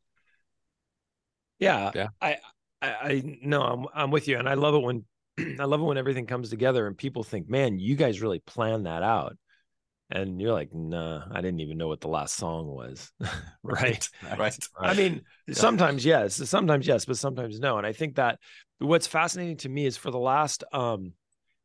yeah, 1.59 1.91
yeah. 1.95 2.09
I 2.21 2.37
I, 2.83 2.89
I 2.89 3.39
no, 3.43 3.63
I'm 3.63 3.87
I'm 3.95 4.11
with 4.11 4.29
you, 4.29 4.39
and 4.39 4.49
I 4.49 4.55
love 4.55 4.75
it 4.75 4.83
when 4.83 5.05
I 5.61 5.65
love 5.65 5.81
it 5.81 5.85
when 5.85 5.99
everything 5.99 6.27
comes 6.27 6.51
together 6.51 6.87
and 6.87 6.97
people 6.97 7.23
think, 7.23 7.49
man, 7.49 7.79
you 7.79 7.97
guys 7.97 8.21
really 8.21 8.41
plan 8.41 8.85
that 8.85 9.03
out. 9.03 9.37
And 10.11 10.41
you're 10.41 10.53
like, 10.53 10.73
nah, 10.73 11.25
I 11.33 11.41
didn't 11.41 11.61
even 11.61 11.79
know 11.79 11.89
what 11.89 12.01
the 12.01 12.09
last 12.09 12.37
song 12.37 12.67
was. 12.67 13.11
right? 13.63 14.09
right. 14.23 14.39
Right. 14.39 14.69
I 14.81 14.95
mean, 14.95 15.23
yeah. 15.47 15.55
sometimes 15.55 16.05
yes, 16.05 16.37
sometimes 16.49 16.87
yes, 16.87 17.05
but 17.05 17.19
sometimes 17.19 17.59
no. 17.59 17.79
And 17.79 17.87
I 17.87 17.93
think 17.93 18.17
that 18.17 18.39
what's 18.79 19.09
fascinating 19.09 19.57
to 19.59 19.69
me 19.69 19.85
is 19.85 19.97
for 19.97 20.11
the 20.11 20.19
last 20.19 20.63
um, 20.73 21.13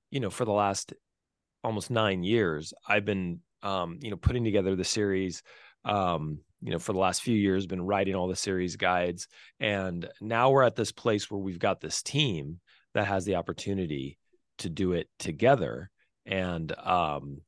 you 0.10 0.19
know, 0.19 0.29
for 0.29 0.45
the 0.45 0.51
last 0.51 0.93
almost 1.63 1.91
nine 1.91 2.24
years, 2.24 2.74
I've 2.88 3.05
been 3.05 3.41
um, 3.62 4.00
you 4.01 4.10
know, 4.10 4.17
putting 4.17 4.43
together 4.43 4.75
the 4.75 4.83
series 4.83 5.43
um 5.86 6.39
you 6.62 6.71
know 6.71 6.79
for 6.79 6.93
the 6.93 7.00
last 7.00 7.21
few 7.21 7.36
years 7.36 7.65
been 7.65 7.81
writing 7.81 8.15
all 8.15 8.27
the 8.27 8.36
series 8.36 8.75
guides 8.75 9.27
and 9.60 10.07
now 10.21 10.51
we're 10.51 10.63
at 10.63 10.75
this 10.75 10.91
place 10.91 11.29
where 11.29 11.39
we've 11.39 11.60
got 11.60 11.81
this 11.81 12.03
team 12.03 12.60
that 12.93 13.07
has 13.07 13.25
the 13.25 13.36
opportunity 13.36 14.17
to 14.60 14.69
do 14.69 14.93
it 14.93 15.07
together 15.17 15.89
and 16.25 16.71
um 16.77 17.41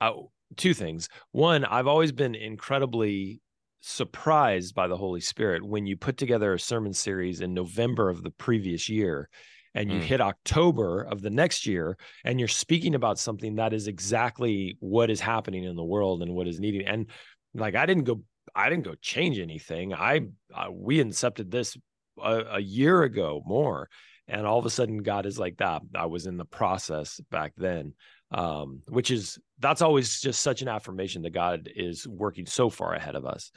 I, 0.00 0.14
two 0.56 0.74
things 0.74 1.08
one 1.32 1.64
i've 1.64 1.86
always 1.86 2.12
been 2.12 2.34
incredibly 2.34 3.40
surprised 3.80 4.74
by 4.74 4.86
the 4.86 4.96
holy 4.96 5.20
spirit 5.20 5.64
when 5.64 5.86
you 5.86 5.96
put 5.96 6.16
together 6.16 6.54
a 6.54 6.60
sermon 6.60 6.92
series 6.92 7.40
in 7.40 7.54
november 7.54 8.08
of 8.08 8.22
the 8.22 8.30
previous 8.30 8.88
year 8.88 9.28
and 9.76 9.90
you 9.90 9.98
mm. 9.98 10.02
hit 10.02 10.20
October 10.20 11.02
of 11.02 11.20
the 11.20 11.30
next 11.30 11.66
year 11.66 11.98
and 12.24 12.38
you're 12.38 12.46
speaking 12.46 12.94
about 12.94 13.18
something 13.18 13.56
that 13.56 13.72
is 13.72 13.88
exactly 13.88 14.76
what 14.78 15.10
is 15.10 15.20
happening 15.20 15.64
in 15.64 15.74
the 15.74 15.82
world 15.82 16.22
and 16.22 16.32
what 16.32 16.46
is 16.46 16.60
needed 16.60 16.86
and 16.86 17.08
like 17.54 17.74
I 17.74 17.84
didn't 17.84 18.04
go 18.04 18.22
I 18.54 18.68
didn't 18.68 18.84
go 18.84 18.94
change 19.00 19.38
anything. 19.38 19.92
I 19.92 20.20
uh, 20.54 20.68
we 20.70 21.02
incepted 21.02 21.50
this 21.50 21.76
a, 22.22 22.44
a, 22.52 22.60
year 22.60 23.02
ago 23.02 23.42
more, 23.44 23.88
and 24.28 24.46
all 24.46 24.58
of 24.58 24.66
a 24.66 24.70
sudden 24.70 24.98
God 24.98 25.26
is 25.26 25.38
like 25.38 25.56
that. 25.58 25.82
I 25.94 26.06
was 26.06 26.26
in 26.26 26.36
the 26.36 26.44
process 26.44 27.20
back 27.30 27.52
then, 27.56 27.94
um, 28.30 28.82
which 28.88 29.10
is 29.10 29.38
that's 29.58 29.82
always 29.82 30.20
just 30.20 30.42
such 30.42 30.62
an 30.62 30.68
affirmation 30.68 31.22
that 31.22 31.32
God 31.32 31.68
is 31.74 32.06
working 32.06 32.46
so 32.46 32.70
far 32.70 32.94
ahead 32.94 33.14
of 33.14 33.24
us, 33.24 33.50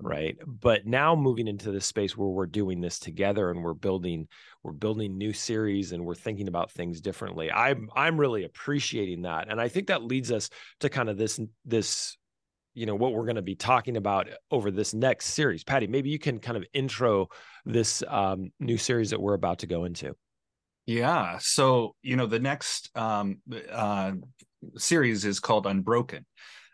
right? 0.00 0.36
But 0.46 0.86
now 0.86 1.14
moving 1.14 1.48
into 1.48 1.70
this 1.70 1.86
space 1.86 2.16
where 2.16 2.28
we're 2.28 2.46
doing 2.46 2.80
this 2.80 2.98
together 2.98 3.50
and 3.50 3.62
we're 3.62 3.74
building 3.74 4.28
we're 4.62 4.72
building 4.72 5.16
new 5.16 5.32
series 5.32 5.92
and 5.92 6.04
we're 6.04 6.14
thinking 6.14 6.48
about 6.48 6.70
things 6.72 7.00
differently. 7.00 7.50
I'm 7.50 7.88
I'm 7.94 8.18
really 8.18 8.44
appreciating 8.44 9.22
that, 9.22 9.50
and 9.50 9.60
I 9.60 9.68
think 9.68 9.88
that 9.88 10.02
leads 10.02 10.32
us 10.32 10.50
to 10.80 10.88
kind 10.88 11.08
of 11.08 11.16
this 11.16 11.40
this 11.64 12.16
you 12.76 12.84
know 12.84 12.94
what 12.94 13.12
we're 13.12 13.24
going 13.24 13.36
to 13.36 13.42
be 13.42 13.56
talking 13.56 13.96
about 13.96 14.28
over 14.50 14.70
this 14.70 14.94
next 14.94 15.28
series 15.28 15.64
paddy 15.64 15.88
maybe 15.88 16.10
you 16.10 16.18
can 16.18 16.38
kind 16.38 16.56
of 16.56 16.64
intro 16.74 17.26
this 17.64 18.04
um, 18.06 18.52
new 18.60 18.76
series 18.76 19.10
that 19.10 19.20
we're 19.20 19.34
about 19.34 19.58
to 19.60 19.66
go 19.66 19.84
into 19.84 20.14
yeah 20.84 21.38
so 21.40 21.96
you 22.02 22.14
know 22.14 22.26
the 22.26 22.38
next 22.38 22.90
um, 22.94 23.38
uh, 23.72 24.12
series 24.76 25.24
is 25.24 25.40
called 25.40 25.66
unbroken. 25.66 26.24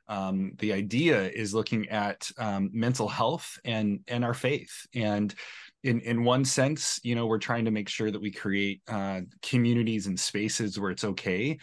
Um, 0.09 0.53
the 0.59 0.73
idea 0.73 1.29
is 1.29 1.55
looking 1.55 1.89
at 1.89 2.31
um, 2.37 2.71
mental 2.73 3.09
health 3.09 3.59
and 3.65 4.01
and 4.09 4.25
our 4.25 4.35
faith. 4.35 4.87
And 4.95 5.35
in 5.83 6.01
in 6.01 6.25
one 6.25 6.45
sense 6.45 7.01
you 7.03 7.15
know 7.15 7.27
we're 7.27 7.39
trying 7.39 7.65
to 7.65 7.71
make 7.71 7.89
sure 7.89 8.11
that 8.11 8.21
we 8.21 8.31
create 8.31 8.81
uh, 8.89 9.21
communities 9.43 10.07
and 10.07 10.19
spaces 10.19 10.79
where 10.79 10.91
it's 10.93 11.05
okay 11.05 11.59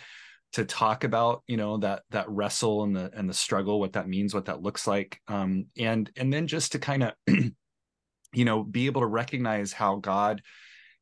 to 0.52 0.66
talk 0.66 1.04
about 1.04 1.44
you 1.48 1.58
know 1.58 1.78
that 1.78 2.02
that 2.10 2.30
wrestle 2.30 2.84
and 2.84 2.96
the 2.96 3.12
and 3.14 3.30
the 3.30 3.34
struggle 3.34 3.80
what 3.80 3.94
that 3.94 4.10
means 4.10 4.34
what 4.34 4.46
that 4.46 4.62
looks 4.62 4.88
like. 4.88 5.20
Um 5.28 5.68
and 5.78 6.10
and 6.18 6.34
then 6.34 6.48
just 6.48 6.72
to 6.74 6.80
kind 6.80 7.04
of 7.04 7.14
you 8.34 8.46
know 8.46 8.64
be 8.64 8.88
able 8.88 9.02
to 9.02 9.08
recognize 9.08 9.72
how 9.72 9.98
god 9.98 10.42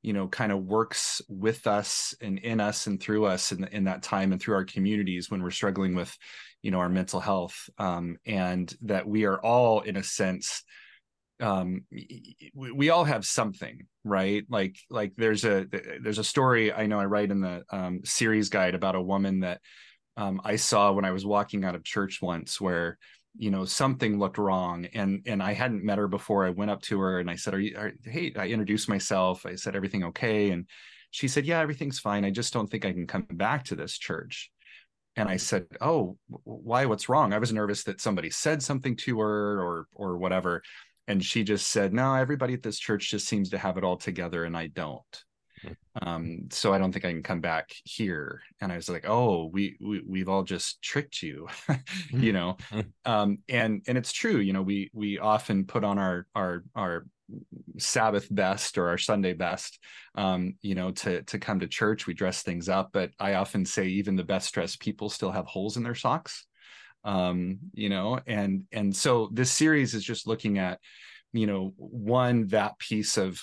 you 0.01 0.13
know 0.13 0.27
kind 0.27 0.51
of 0.51 0.63
works 0.63 1.21
with 1.27 1.67
us 1.67 2.15
and 2.21 2.39
in 2.39 2.59
us 2.59 2.87
and 2.87 3.01
through 3.01 3.25
us 3.25 3.51
in, 3.51 3.63
in 3.65 3.83
that 3.85 4.03
time 4.03 4.31
and 4.31 4.41
through 4.41 4.55
our 4.55 4.65
communities 4.65 5.29
when 5.29 5.41
we're 5.41 5.51
struggling 5.51 5.95
with 5.95 6.15
you 6.61 6.71
know 6.71 6.79
our 6.79 6.89
mental 6.89 7.19
health 7.19 7.69
um 7.77 8.17
and 8.25 8.75
that 8.81 9.07
we 9.07 9.25
are 9.25 9.39
all 9.39 9.81
in 9.81 9.97
a 9.97 10.03
sense 10.03 10.63
um 11.41 11.81
we, 11.91 12.71
we 12.71 12.89
all 12.89 13.03
have 13.03 13.25
something 13.25 13.85
right? 14.07 14.45
Like 14.49 14.77
like 14.89 15.13
there's 15.17 15.43
a 15.45 15.67
there's 16.01 16.17
a 16.17 16.23
story 16.23 16.71
i 16.71 16.87
know 16.87 16.99
i 16.99 17.05
write 17.05 17.31
in 17.31 17.41
the 17.41 17.63
um, 17.69 18.01
series 18.03 18.49
guide 18.49 18.73
about 18.75 18.95
a 18.95 19.01
woman 19.01 19.41
that 19.41 19.61
um, 20.15 20.41
i 20.43 20.55
saw 20.55 20.91
when 20.91 21.05
i 21.05 21.11
was 21.11 21.25
walking 21.25 21.65
out 21.65 21.75
of 21.75 21.83
church 21.83 22.21
once 22.21 22.59
where 22.59 22.97
you 23.37 23.51
know 23.51 23.65
something 23.65 24.19
looked 24.19 24.37
wrong 24.37 24.87
and 24.93 25.21
and 25.25 25.41
i 25.41 25.53
hadn't 25.53 25.83
met 25.83 25.97
her 25.97 26.07
before. 26.07 26.45
I 26.45 26.49
went 26.49 26.71
up 26.71 26.81
to 26.83 26.99
her 26.99 27.19
and 27.19 27.29
i 27.29 27.35
said 27.35 27.53
are 27.53 27.59
you 27.59 27.77
are, 27.77 27.91
hey 28.03 28.33
i 28.35 28.47
introduced 28.47 28.89
myself 28.89 29.45
i 29.45 29.55
said 29.55 29.75
everything 29.75 30.03
okay? 30.05 30.51
And 30.51 30.67
she 31.11 31.27
said 31.27 31.45
yeah 31.45 31.59
everything's 31.59 31.99
fine. 31.99 32.25
I 32.25 32.31
just 32.31 32.53
don't 32.53 32.67
think 32.67 32.85
i 32.85 32.91
can 32.91 33.07
come 33.07 33.27
back 33.31 33.65
to 33.65 33.75
this 33.75 33.97
church. 33.97 34.51
And 35.15 35.29
i 35.29 35.37
said 35.37 35.67
oh 35.81 36.17
why? 36.43 36.85
What's 36.85 37.09
wrong? 37.09 37.33
I 37.33 37.39
was 37.39 37.53
nervous 37.53 37.83
that 37.83 38.01
somebody 38.01 38.29
said 38.29 38.61
something 38.63 38.95
to 38.97 39.19
her 39.19 39.61
or 39.61 39.87
or 39.93 40.17
whatever. 40.17 40.61
And 41.07 41.23
she 41.23 41.43
just 41.43 41.69
said 41.69 41.93
no 41.93 42.15
everybody 42.15 42.53
at 42.53 42.63
this 42.63 42.79
church 42.79 43.09
just 43.11 43.27
seems 43.27 43.49
to 43.51 43.57
have 43.57 43.77
it 43.77 43.83
all 43.83 43.97
together 43.97 44.43
and 44.45 44.57
i 44.57 44.67
don't. 44.67 45.23
Um, 46.01 46.47
so 46.51 46.73
i 46.73 46.77
don't 46.77 46.91
think 46.91 47.05
i 47.05 47.11
can 47.11 47.23
come 47.23 47.41
back 47.41 47.71
here. 47.83 48.41
And 48.61 48.71
i 48.71 48.75
was 48.75 48.89
like 48.89 49.05
oh 49.07 49.45
we, 49.45 49.77
we 49.79 50.01
we've 50.05 50.29
all 50.29 50.43
just 50.43 50.81
tricked 50.81 51.21
you 51.21 51.47
you 52.11 52.33
know? 52.33 52.57
Hmm. 52.69 52.81
um, 53.05 53.37
and 53.49 53.83
and 53.87 53.97
it's 53.97 54.11
true 54.13 54.37
you 54.37 54.53
know 54.53 54.61
we 54.61 54.89
we 54.93 55.19
often 55.19 55.65
put 55.65 55.83
on 55.83 55.97
our 55.97 56.27
our 56.35 56.63
our 56.75 57.05
sabbath 57.77 58.33
best 58.33 58.77
or 58.77 58.87
our 58.87 58.97
sunday 58.97 59.33
best 59.33 59.79
um, 60.15 60.55
you 60.61 60.75
know 60.75 60.91
to 60.91 61.23
to 61.23 61.39
come 61.39 61.59
to 61.59 61.67
church. 61.67 62.07
We 62.07 62.13
dress 62.13 62.41
things 62.41 62.69
up 62.69 62.91
but 62.93 63.11
i 63.19 63.33
often 63.33 63.65
say 63.65 63.87
even 63.87 64.15
the 64.15 64.23
best 64.23 64.53
dressed 64.53 64.79
people 64.79 65.09
still 65.09 65.31
have 65.31 65.45
holes 65.45 65.77
in 65.77 65.83
their 65.83 65.95
socks 65.95 66.45
um, 67.07 67.59
you 67.73 67.87
know, 67.89 68.19
and 68.27 68.65
and 68.71 68.95
so 68.95 69.29
this 69.31 69.49
series 69.49 69.93
is 69.93 70.03
just 70.03 70.27
looking 70.27 70.57
at, 70.57 70.79
you 71.31 71.47
know, 71.47 71.73
one 71.77 72.47
that 72.47 72.77
piece 72.79 73.17
of 73.17 73.41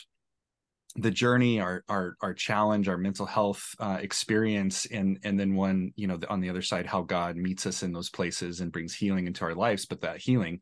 the 0.97 1.11
journey 1.11 1.61
our 1.61 1.83
our 1.89 2.17
our 2.23 2.33
challenge 2.33 2.89
our 2.89 2.97
mental 2.97 3.27
health 3.27 3.75
uh, 3.81 3.99
experience 4.01 4.87
and 4.87 5.19
and 5.25 5.39
then 5.39 5.55
one 5.55 5.93
you 5.97 6.07
know 6.07 6.19
on 6.29 6.41
the 6.41 6.49
other 6.49 6.63
side 6.63 6.87
how 6.87 7.03
god 7.03 7.37
meets 7.37 7.67
us 7.67 7.83
in 7.83 7.93
those 7.93 8.11
places 8.11 8.61
and 8.61 8.73
brings 8.73 8.95
healing 8.95 9.27
into 9.27 9.45
our 9.45 9.55
lives. 9.55 9.87
But 9.87 10.01
that 10.03 10.21
healing 10.21 10.61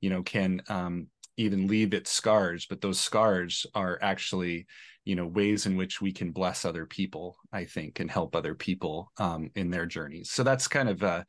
you 0.00 0.10
know 0.10 0.22
can 0.22 0.62
um, 0.68 1.06
even 1.36 1.68
leave 1.68 1.94
its 1.94 2.10
scars 2.10 2.66
but 2.66 2.80
those 2.80 2.98
scars 2.98 3.66
are 3.74 3.98
actually 4.02 4.66
you 5.04 5.14
know 5.14 5.26
ways 5.26 5.66
in 5.66 5.76
which 5.76 6.00
we 6.00 6.12
can 6.12 6.32
bless 6.32 6.64
other 6.64 6.84
people 6.84 7.36
i 7.52 7.64
think 7.64 8.00
and 8.00 8.10
help 8.10 8.34
other 8.34 8.54
people 8.54 9.12
um, 9.18 9.48
in 9.54 9.70
their 9.70 9.86
journeys. 9.86 10.30
So 10.30 10.42
that's 10.42 10.66
kind 10.66 10.88
of 10.88 11.02
uh 11.04 11.22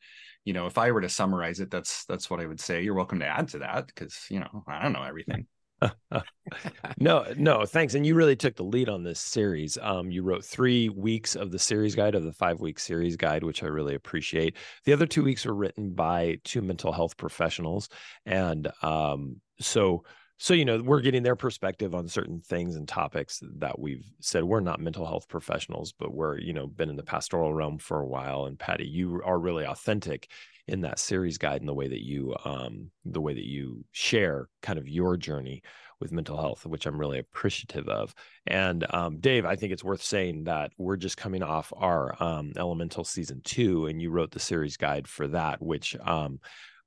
you 0.44 0.52
know 0.52 0.66
if 0.66 0.76
i 0.76 0.90
were 0.90 1.00
to 1.02 1.08
summarize 1.08 1.60
it 1.60 1.70
that's 1.70 2.04
that's 2.06 2.28
what 2.28 2.40
i 2.40 2.46
would 2.46 2.60
say. 2.60 2.82
You're 2.82 2.94
welcome 2.94 3.20
to 3.20 3.26
add 3.26 3.48
to 3.50 3.60
that 3.60 3.86
because 3.86 4.26
you 4.28 4.40
know 4.40 4.64
i 4.66 4.82
don't 4.82 4.92
know 4.92 5.04
everything 5.04 5.46
no 6.98 7.24
no 7.36 7.64
thanks 7.64 7.94
and 7.94 8.06
you 8.06 8.14
really 8.14 8.36
took 8.36 8.56
the 8.56 8.64
lead 8.64 8.88
on 8.88 9.02
this 9.02 9.20
series. 9.20 9.78
Um, 9.80 10.10
you 10.10 10.22
wrote 10.22 10.44
three 10.44 10.88
weeks 10.88 11.36
of 11.36 11.50
the 11.50 11.58
series 11.58 11.94
guide 11.94 12.14
of 12.14 12.24
the 12.24 12.32
five 12.32 12.60
week 12.60 12.78
series 12.78 13.16
guide 13.16 13.44
which 13.44 13.62
i 13.62 13.66
really 13.66 13.94
appreciate. 13.94 14.56
The 14.84 14.92
other 14.92 15.06
two 15.06 15.22
weeks 15.22 15.44
were 15.44 15.54
written 15.54 15.92
by 15.92 16.38
two 16.44 16.62
mental 16.62 16.92
health 16.92 17.16
professionals 17.16 17.88
and 18.26 18.68
um, 18.82 19.40
so 19.60 20.04
so 20.40 20.54
you 20.54 20.64
know 20.64 20.80
we're 20.82 21.02
getting 21.02 21.22
their 21.22 21.36
perspective 21.36 21.94
on 21.94 22.08
certain 22.08 22.40
things 22.40 22.74
and 22.74 22.88
topics 22.88 23.42
that 23.58 23.78
we've 23.78 24.10
said 24.20 24.42
we're 24.42 24.60
not 24.60 24.80
mental 24.80 25.06
health 25.06 25.28
professionals 25.28 25.92
but 25.92 26.14
we're 26.14 26.38
you 26.38 26.54
know 26.54 26.66
been 26.66 26.88
in 26.88 26.96
the 26.96 27.02
pastoral 27.02 27.52
realm 27.52 27.78
for 27.78 28.00
a 28.00 28.06
while 28.06 28.46
and 28.46 28.58
paddy 28.58 28.86
you 28.86 29.20
are 29.22 29.38
really 29.38 29.66
authentic 29.66 30.30
in 30.70 30.80
that 30.82 30.98
series 30.98 31.38
guide 31.38 31.60
and 31.60 31.68
the 31.68 31.74
way 31.74 31.88
that 31.88 32.04
you 32.04 32.34
um 32.44 32.90
the 33.04 33.20
way 33.20 33.34
that 33.34 33.46
you 33.46 33.84
share 33.92 34.48
kind 34.62 34.78
of 34.78 34.88
your 34.88 35.16
journey 35.16 35.62
with 36.00 36.12
mental 36.12 36.36
health, 36.36 36.64
which 36.66 36.86
I'm 36.86 36.98
really 36.98 37.18
appreciative 37.18 37.88
of. 37.88 38.14
And 38.46 38.86
um, 38.92 39.18
Dave, 39.20 39.44
I 39.44 39.54
think 39.54 39.72
it's 39.72 39.84
worth 39.84 40.02
saying 40.02 40.44
that 40.44 40.72
we're 40.78 40.96
just 40.96 41.18
coming 41.18 41.42
off 41.42 41.72
our 41.76 42.16
um, 42.22 42.52
Elemental 42.56 43.04
season 43.04 43.42
two, 43.44 43.86
and 43.86 44.00
you 44.00 44.10
wrote 44.10 44.30
the 44.30 44.40
series 44.40 44.76
guide 44.76 45.06
for 45.06 45.28
that, 45.28 45.60
which 45.60 45.96
um, 46.04 46.40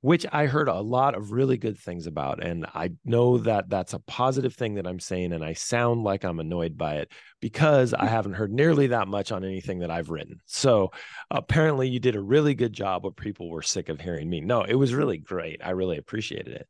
which 0.04 0.26
I 0.30 0.44
heard 0.44 0.68
a 0.68 0.82
lot 0.82 1.14
of 1.14 1.32
really 1.32 1.56
good 1.56 1.78
things 1.78 2.06
about. 2.06 2.44
And 2.44 2.66
I 2.74 2.90
know 3.06 3.38
that 3.38 3.70
that's 3.70 3.94
a 3.94 3.98
positive 4.00 4.54
thing 4.54 4.74
that 4.74 4.86
I'm 4.86 5.00
saying. 5.00 5.32
And 5.32 5.42
I 5.42 5.54
sound 5.54 6.04
like 6.04 6.24
I'm 6.24 6.40
annoyed 6.40 6.76
by 6.76 6.96
it 6.96 7.10
because 7.40 7.94
I 7.94 8.04
haven't 8.08 8.34
heard 8.34 8.52
nearly 8.52 8.88
that 8.88 9.08
much 9.08 9.32
on 9.32 9.44
anything 9.44 9.78
that 9.78 9.90
I've 9.90 10.10
written. 10.10 10.42
So 10.44 10.90
apparently 11.30 11.88
you 11.88 12.00
did 12.00 12.16
a 12.16 12.20
really 12.20 12.54
good 12.54 12.74
job 12.74 13.02
where 13.02 13.12
people 13.12 13.48
were 13.48 13.62
sick 13.62 13.88
of 13.88 13.98
hearing 13.98 14.28
me. 14.28 14.42
No, 14.42 14.60
it 14.60 14.74
was 14.74 14.92
really 14.92 15.16
great. 15.16 15.62
I 15.64 15.70
really 15.70 15.96
appreciated 15.96 16.52
it. 16.52 16.68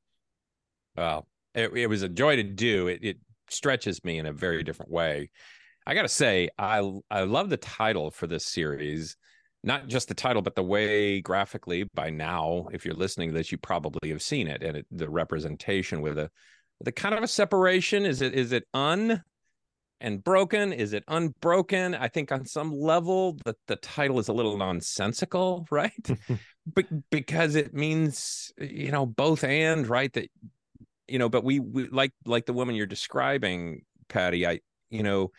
Well, 0.97 1.27
it, 1.57 1.73
it 1.77 1.89
was 1.89 2.03
a 2.03 2.09
joy 2.09 2.37
to 2.37 2.45
do. 2.45 2.87
It, 2.87 3.01
it 3.03 3.17
stretches 3.51 4.05
me 4.05 4.19
in 4.19 4.27
a 4.27 4.33
very 4.33 4.63
different 4.63 4.93
way. 4.93 5.31
I 5.85 5.95
got 5.95 6.03
to 6.03 6.09
say, 6.09 6.51
I 6.57 6.89
I 7.11 7.25
love 7.25 7.51
the 7.51 7.57
title 7.57 8.13
for 8.13 8.29
this 8.29 8.47
series 8.47 9.17
not 9.65 9.89
just 9.89 10.09
the 10.09 10.15
title, 10.15 10.43
but 10.43 10.55
the 10.55 10.63
way 10.63 11.21
graphically 11.21 11.85
by 11.95 12.11
now, 12.11 12.69
if 12.73 12.85
you're 12.85 12.95
listening 12.95 13.31
to 13.31 13.35
this, 13.35 13.51
you 13.51 13.59
probably 13.59 14.11
have 14.11 14.23
seen 14.23 14.47
it 14.47 14.63
and 14.63 14.77
it, 14.77 14.87
the 14.91 15.09
representation 15.09 16.03
with 16.03 16.19
a 16.19 16.31
the 16.81 16.93
kind 16.93 17.15
of 17.15 17.23
a 17.25 17.29
separation. 17.29 18.05
Is 18.05 18.21
it 18.21 18.35
is 18.35 18.53
it 18.53 18.65
un 18.75 19.23
and 20.01 20.23
broken? 20.23 20.73
Is 20.73 20.93
it 20.93 21.03
unbroken? 21.09 21.95
I 21.95 22.09
think 22.09 22.31
on 22.31 22.45
some 22.45 22.73
level 22.73 23.39
that 23.47 23.57
the 23.67 23.77
title 23.77 24.19
is 24.19 24.29
a 24.29 24.35
little 24.35 24.59
nonsensical, 24.59 25.67
right? 25.71 25.93
but 26.75 26.87
because 27.11 27.55
it 27.55 27.73
means 27.73 28.53
you 28.59 28.91
know 28.91 29.07
both 29.07 29.45
and 29.45 29.87
right 29.87 30.13
that 30.13 30.31
you 31.09 31.19
know, 31.19 31.29
but 31.29 31.45
we, 31.45 31.61
we 31.61 31.89
like 31.89 32.13
like 32.27 32.47
the 32.47 32.53
woman 32.53 32.75
you're 32.75 32.87
describing, 32.87 33.83
Paddy. 34.09 34.47
I 34.47 34.61
you 34.91 35.03
know 35.03 35.31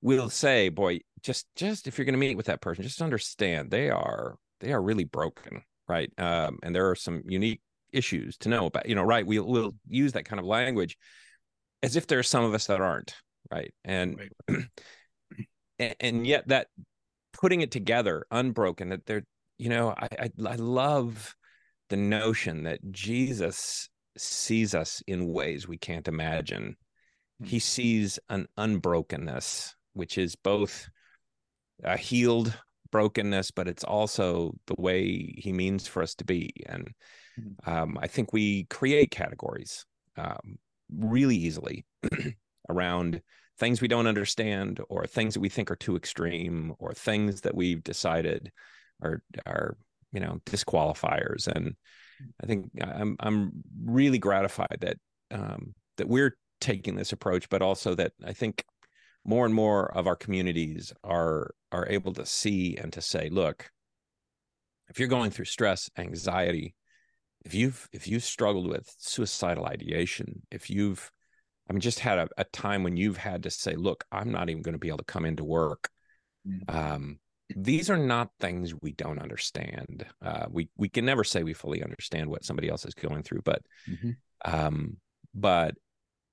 we'll 0.00 0.30
say, 0.30 0.68
boy, 0.68 1.00
just 1.28 1.46
just 1.56 1.86
if 1.86 1.98
you're 1.98 2.06
going 2.06 2.14
to 2.14 2.18
meet 2.18 2.38
with 2.38 2.46
that 2.46 2.62
person, 2.62 2.82
just 2.82 3.02
understand 3.02 3.70
they 3.70 3.90
are 3.90 4.36
they 4.60 4.72
are 4.72 4.80
really 4.80 5.04
broken, 5.04 5.62
right? 5.86 6.10
Um, 6.16 6.58
and 6.62 6.74
there 6.74 6.88
are 6.88 6.94
some 6.94 7.22
unique 7.26 7.60
issues 7.92 8.38
to 8.38 8.48
know 8.48 8.64
about. 8.64 8.88
You 8.88 8.94
know, 8.94 9.02
right? 9.02 9.26
We'll 9.26 9.46
we'll 9.46 9.74
use 9.86 10.14
that 10.14 10.24
kind 10.24 10.40
of 10.40 10.46
language 10.46 10.96
as 11.82 11.96
if 11.96 12.06
there 12.06 12.18
are 12.18 12.24
some 12.24 12.44
of 12.44 12.54
us 12.54 12.66
that 12.68 12.80
aren't, 12.80 13.14
right? 13.50 13.74
And 13.84 14.18
right. 14.48 14.64
and, 16.00 16.26
yet 16.26 16.48
that 16.48 16.68
putting 17.34 17.60
it 17.60 17.70
together, 17.70 18.24
unbroken, 18.30 18.88
that 18.88 19.04
they're 19.04 19.24
you 19.58 19.68
know, 19.68 19.90
I, 19.90 20.08
I 20.18 20.30
I 20.46 20.54
love 20.54 21.36
the 21.90 21.98
notion 21.98 22.62
that 22.62 22.80
Jesus 22.90 23.90
sees 24.16 24.74
us 24.74 25.02
in 25.06 25.30
ways 25.30 25.68
we 25.68 25.76
can't 25.76 26.08
imagine. 26.08 26.76
He 27.44 27.56
hmm. 27.56 27.60
sees 27.60 28.18
an 28.30 28.46
unbrokenness 28.56 29.74
which 29.92 30.16
is 30.16 30.36
both 30.36 30.88
a 31.84 31.96
healed 31.96 32.56
brokenness, 32.90 33.50
but 33.50 33.68
it's 33.68 33.84
also 33.84 34.54
the 34.66 34.74
way 34.78 35.34
he 35.36 35.52
means 35.52 35.86
for 35.86 36.02
us 36.02 36.14
to 36.16 36.24
be. 36.24 36.50
And 36.66 36.88
mm-hmm. 37.38 37.70
um, 37.70 37.98
I 38.00 38.06
think 38.06 38.32
we 38.32 38.64
create 38.64 39.10
categories 39.10 39.84
um, 40.16 40.58
really 40.94 41.36
easily 41.36 41.84
around 42.68 43.20
things 43.58 43.80
we 43.80 43.88
don't 43.88 44.06
understand 44.06 44.80
or 44.88 45.06
things 45.06 45.34
that 45.34 45.40
we 45.40 45.48
think 45.48 45.70
are 45.70 45.76
too 45.76 45.96
extreme 45.96 46.74
or 46.78 46.92
things 46.92 47.40
that 47.42 47.54
we've 47.54 47.82
decided 47.82 48.52
are 49.02 49.22
are 49.46 49.76
you 50.12 50.20
know 50.20 50.38
disqualifiers 50.46 51.46
and 51.48 51.74
i 52.42 52.46
think 52.46 52.70
i'm 52.82 53.16
i'm 53.20 53.52
really 53.84 54.18
gratified 54.18 54.78
that 54.80 54.96
um 55.30 55.74
that 55.96 56.08
we're 56.08 56.36
taking 56.60 56.94
this 56.94 57.12
approach 57.12 57.48
but 57.48 57.62
also 57.62 57.94
that 57.94 58.12
i 58.24 58.32
think 58.32 58.64
more 59.28 59.44
and 59.44 59.54
more 59.54 59.94
of 59.94 60.06
our 60.06 60.16
communities 60.16 60.90
are 61.04 61.50
are 61.70 61.86
able 61.90 62.14
to 62.14 62.24
see 62.24 62.76
and 62.78 62.94
to 62.94 63.02
say 63.02 63.28
look 63.28 63.70
if 64.88 64.98
you're 64.98 65.06
going 65.06 65.30
through 65.30 65.44
stress 65.44 65.90
anxiety 65.98 66.74
if 67.44 67.52
you've 67.52 67.88
if 67.92 68.08
you've 68.08 68.24
struggled 68.24 68.66
with 68.66 68.90
suicidal 68.96 69.66
ideation 69.66 70.40
if 70.50 70.70
you've 70.70 71.12
i 71.68 71.74
mean 71.74 71.80
just 71.80 71.98
had 71.98 72.16
a, 72.16 72.28
a 72.38 72.44
time 72.44 72.82
when 72.82 72.96
you've 72.96 73.18
had 73.18 73.42
to 73.42 73.50
say 73.50 73.74
look 73.74 74.02
i'm 74.10 74.32
not 74.32 74.48
even 74.48 74.62
going 74.62 74.72
to 74.72 74.78
be 74.78 74.88
able 74.88 74.96
to 74.96 75.04
come 75.04 75.26
into 75.26 75.44
work 75.44 75.90
mm-hmm. 76.48 76.74
um, 76.74 77.18
these 77.54 77.90
are 77.90 77.98
not 77.98 78.30
things 78.40 78.74
we 78.80 78.92
don't 78.92 79.20
understand 79.20 80.06
uh, 80.24 80.46
we 80.50 80.70
we 80.78 80.88
can 80.88 81.04
never 81.04 81.22
say 81.22 81.42
we 81.42 81.52
fully 81.52 81.82
understand 81.82 82.30
what 82.30 82.44
somebody 82.44 82.70
else 82.70 82.86
is 82.86 82.94
going 82.94 83.22
through 83.22 83.42
but 83.44 83.60
mm-hmm. 83.86 84.10
um, 84.50 84.96
but 85.34 85.74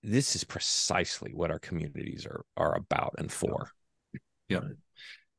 this 0.06 0.36
is 0.36 0.44
precisely 0.44 1.32
what 1.34 1.52
our 1.52 1.60
communities 1.60 2.26
are 2.26 2.46
are 2.56 2.76
about 2.76 3.16
and 3.18 3.32
for. 3.32 3.70
Yeah, 4.48 4.62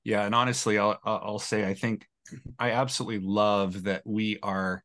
yeah, 0.04 0.24
and 0.24 0.34
honestly, 0.34 0.78
I'll 0.78 0.98
I'll 1.04 1.38
say 1.38 1.66
I 1.66 1.74
think 1.74 2.06
I 2.58 2.72
absolutely 2.72 3.26
love 3.26 3.84
that 3.84 4.02
we 4.04 4.38
are 4.42 4.82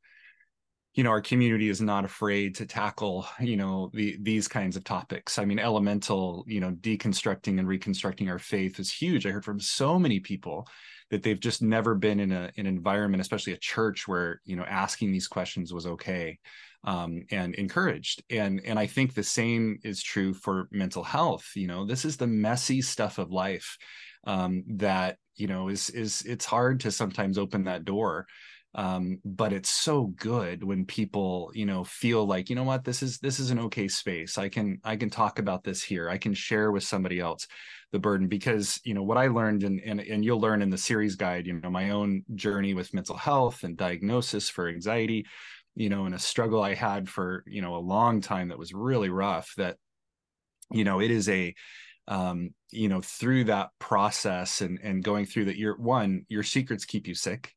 you 0.93 1.03
know 1.03 1.09
our 1.09 1.21
community 1.21 1.69
is 1.69 1.81
not 1.81 2.05
afraid 2.05 2.55
to 2.55 2.65
tackle 2.65 3.25
you 3.39 3.57
know 3.57 3.89
the 3.93 4.17
these 4.21 4.47
kinds 4.47 4.75
of 4.75 4.83
topics. 4.83 5.39
I 5.39 5.45
mean 5.45 5.59
elemental 5.59 6.43
you 6.47 6.59
know 6.59 6.71
deconstructing 6.71 7.57
and 7.59 7.67
reconstructing 7.67 8.29
our 8.29 8.39
faith 8.39 8.79
is 8.79 8.91
huge. 8.91 9.25
I 9.25 9.31
heard 9.31 9.45
from 9.45 9.59
so 9.59 9.97
many 9.97 10.19
people 10.19 10.67
that 11.09 11.23
they've 11.23 11.39
just 11.39 11.61
never 11.61 11.95
been 11.95 12.19
in 12.19 12.31
a 12.31 12.51
an 12.57 12.67
environment 12.67 13.21
especially 13.21 13.53
a 13.53 13.57
church 13.57 14.07
where 14.07 14.41
you 14.45 14.55
know 14.55 14.63
asking 14.63 15.11
these 15.11 15.27
questions 15.27 15.73
was 15.73 15.87
okay 15.87 16.37
um, 16.83 17.23
and 17.31 17.55
encouraged. 17.55 18.23
And 18.29 18.61
and 18.65 18.79
I 18.79 18.87
think 18.87 19.13
the 19.13 19.23
same 19.23 19.79
is 19.83 20.01
true 20.01 20.33
for 20.33 20.67
mental 20.71 21.03
health. 21.03 21.51
You 21.55 21.67
know, 21.67 21.85
this 21.85 22.05
is 22.05 22.17
the 22.17 22.27
messy 22.27 22.81
stuff 22.81 23.17
of 23.17 23.31
life 23.31 23.77
um, 24.25 24.63
that 24.77 25.17
you 25.35 25.47
know 25.47 25.69
is 25.69 25.89
is 25.89 26.21
it's 26.23 26.45
hard 26.45 26.79
to 26.81 26.91
sometimes 26.91 27.37
open 27.37 27.65
that 27.65 27.85
door 27.85 28.27
um, 28.73 29.19
but 29.25 29.51
it's 29.51 29.69
so 29.69 30.05
good 30.15 30.63
when 30.63 30.85
people 30.85 31.51
you 31.53 31.65
know 31.65 31.83
feel 31.83 32.25
like 32.25 32.49
you 32.49 32.55
know 32.55 32.63
what 32.63 32.85
this 32.85 33.03
is 33.03 33.17
this 33.19 33.39
is 33.39 33.51
an 33.51 33.59
okay 33.59 33.87
space 33.87 34.37
i 34.37 34.47
can 34.47 34.79
i 34.83 34.95
can 34.95 35.09
talk 35.09 35.39
about 35.39 35.63
this 35.63 35.83
here 35.83 36.09
i 36.09 36.17
can 36.17 36.33
share 36.33 36.71
with 36.71 36.83
somebody 36.83 37.19
else 37.19 37.47
the 37.91 37.99
burden 37.99 38.27
because 38.27 38.79
you 38.85 38.93
know 38.93 39.03
what 39.03 39.17
i 39.17 39.27
learned 39.27 39.63
and 39.63 39.81
and, 39.81 39.99
and 39.99 40.23
you'll 40.23 40.39
learn 40.39 40.61
in 40.61 40.69
the 40.69 40.77
series 40.77 41.15
guide 41.15 41.47
you 41.47 41.59
know 41.59 41.69
my 41.69 41.89
own 41.89 42.23
journey 42.35 42.73
with 42.73 42.93
mental 42.93 43.17
health 43.17 43.63
and 43.63 43.75
diagnosis 43.75 44.49
for 44.49 44.69
anxiety 44.69 45.25
you 45.75 45.89
know, 45.89 46.05
in 46.05 46.13
a 46.13 46.19
struggle 46.19 46.61
I 46.61 46.73
had 46.73 47.09
for, 47.09 47.43
you 47.47 47.61
know, 47.61 47.75
a 47.75 47.77
long 47.77 48.21
time 48.21 48.49
that 48.49 48.59
was 48.59 48.73
really 48.73 49.09
rough 49.09 49.53
that, 49.57 49.77
you 50.71 50.83
know, 50.83 50.99
it 50.99 51.11
is 51.11 51.29
a, 51.29 51.53
um, 52.07 52.53
you 52.71 52.89
know, 52.89 53.01
through 53.01 53.45
that 53.45 53.69
process 53.79 54.61
and, 54.61 54.79
and 54.83 55.03
going 55.03 55.25
through 55.25 55.45
that, 55.45 55.57
your 55.57 55.77
one, 55.77 56.25
your 56.29 56.43
secrets 56.43 56.85
keep 56.85 57.07
you 57.07 57.15
sick. 57.15 57.53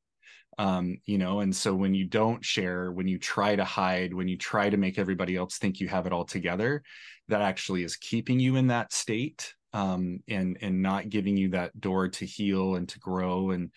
Um, 0.56 0.98
you 1.04 1.18
know, 1.18 1.40
and 1.40 1.54
so 1.54 1.74
when 1.74 1.94
you 1.94 2.06
don't 2.06 2.44
share, 2.44 2.92
when 2.92 3.08
you 3.08 3.18
try 3.18 3.56
to 3.56 3.64
hide, 3.64 4.14
when 4.14 4.28
you 4.28 4.38
try 4.38 4.70
to 4.70 4.76
make 4.76 5.00
everybody 5.00 5.34
else 5.34 5.58
think 5.58 5.80
you 5.80 5.88
have 5.88 6.06
it 6.06 6.12
all 6.12 6.24
together, 6.24 6.84
that 7.26 7.42
actually 7.42 7.82
is 7.82 7.96
keeping 7.96 8.38
you 8.38 8.54
in 8.54 8.68
that 8.68 8.92
state 8.92 9.52
um, 9.72 10.20
and 10.28 10.56
and 10.60 10.80
not 10.80 11.08
giving 11.08 11.36
you 11.36 11.48
that 11.50 11.78
door 11.80 12.08
to 12.08 12.24
heal 12.24 12.76
and 12.76 12.88
to 12.90 13.00
grow 13.00 13.50
and 13.50 13.70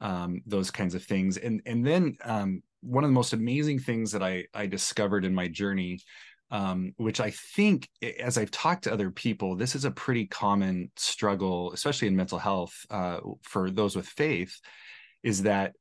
um, 0.00 0.42
those 0.44 0.70
kinds 0.70 0.94
of 0.96 1.04
things. 1.04 1.36
And 1.36 1.62
and 1.66 1.86
then 1.86 2.16
um, 2.24 2.62
one 2.84 3.04
of 3.04 3.10
the 3.10 3.14
most 3.14 3.32
amazing 3.32 3.78
things 3.78 4.12
that 4.12 4.22
I 4.22 4.46
I 4.54 4.66
discovered 4.66 5.24
in 5.24 5.34
my 5.34 5.48
journey, 5.48 6.00
um, 6.50 6.92
which 6.96 7.20
I 7.20 7.30
think 7.30 7.88
as 8.20 8.38
I've 8.38 8.50
talked 8.50 8.84
to 8.84 8.92
other 8.92 9.10
people, 9.10 9.56
this 9.56 9.74
is 9.74 9.84
a 9.84 9.90
pretty 9.90 10.26
common 10.26 10.90
struggle, 10.96 11.72
especially 11.72 12.08
in 12.08 12.16
mental 12.16 12.38
health 12.38 12.74
uh, 12.90 13.20
for 13.42 13.70
those 13.70 13.96
with 13.96 14.06
faith, 14.06 14.60
is 15.22 15.42
that 15.42 15.74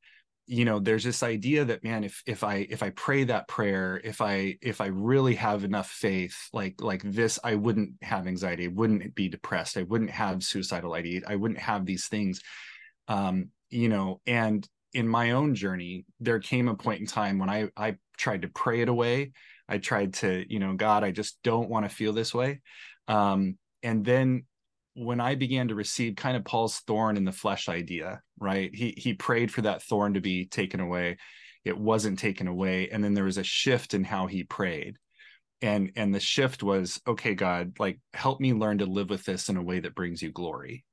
you 0.45 0.65
know 0.65 0.79
there's 0.79 1.03
this 1.03 1.23
idea 1.23 1.63
that 1.63 1.83
man 1.85 2.03
if 2.03 2.21
if 2.25 2.43
i 2.43 2.67
if 2.69 2.83
i 2.83 2.89
pray 2.89 3.23
that 3.23 3.47
prayer 3.47 4.01
if 4.03 4.19
i 4.19 4.57
if 4.61 4.81
i 4.81 4.87
really 4.87 5.35
have 5.35 5.63
enough 5.63 5.89
faith 5.89 6.35
like 6.51 6.81
like 6.81 7.01
this 7.03 7.39
i 7.45 7.55
wouldn't 7.55 7.91
have 8.01 8.27
anxiety 8.27 8.65
i 8.65 8.67
wouldn't 8.67 9.15
be 9.15 9.29
depressed 9.29 9.77
i 9.77 9.83
wouldn't 9.83 10.09
have 10.09 10.43
suicidal 10.43 10.93
ideation 10.95 11.23
i 11.29 11.35
wouldn't 11.37 11.59
have 11.59 11.85
these 11.85 12.07
things. 12.07 12.41
Um 13.07 13.49
you 13.69 13.89
know 13.89 14.21
and 14.27 14.67
in 14.93 15.07
my 15.07 15.31
own 15.31 15.55
journey, 15.55 16.05
there 16.19 16.39
came 16.39 16.67
a 16.67 16.75
point 16.75 17.01
in 17.01 17.07
time 17.07 17.39
when 17.39 17.49
I 17.49 17.69
I 17.75 17.97
tried 18.17 18.43
to 18.43 18.49
pray 18.49 18.81
it 18.81 18.89
away. 18.89 19.31
I 19.67 19.77
tried 19.77 20.15
to, 20.15 20.45
you 20.47 20.59
know, 20.59 20.73
God, 20.73 21.03
I 21.03 21.11
just 21.11 21.39
don't 21.43 21.69
want 21.69 21.89
to 21.89 21.95
feel 21.95 22.13
this 22.13 22.33
way. 22.33 22.61
Um, 23.07 23.57
and 23.81 24.05
then 24.05 24.45
when 24.93 25.19
I 25.19 25.35
began 25.35 25.69
to 25.69 25.75
receive 25.75 26.15
kind 26.15 26.37
of 26.37 26.45
Paul's 26.45 26.79
thorn 26.81 27.17
in 27.17 27.25
the 27.25 27.31
flesh 27.31 27.69
idea, 27.69 28.21
right? 28.39 28.73
He 28.73 28.93
he 28.97 29.13
prayed 29.13 29.51
for 29.51 29.61
that 29.63 29.83
thorn 29.83 30.13
to 30.13 30.21
be 30.21 30.45
taken 30.45 30.79
away. 30.79 31.17
It 31.65 31.77
wasn't 31.77 32.19
taken 32.19 32.47
away, 32.47 32.89
and 32.89 33.03
then 33.03 33.13
there 33.13 33.23
was 33.23 33.37
a 33.37 33.43
shift 33.43 33.93
in 33.93 34.03
how 34.03 34.27
he 34.27 34.43
prayed. 34.43 34.97
And 35.61 35.91
and 35.95 36.13
the 36.13 36.19
shift 36.19 36.61
was, 36.61 37.01
okay, 37.07 37.35
God, 37.35 37.79
like 37.79 37.99
help 38.13 38.39
me 38.39 38.53
learn 38.53 38.79
to 38.79 38.85
live 38.85 39.09
with 39.09 39.23
this 39.23 39.49
in 39.49 39.57
a 39.57 39.63
way 39.63 39.79
that 39.79 39.95
brings 39.95 40.21
you 40.21 40.31
glory 40.31 40.85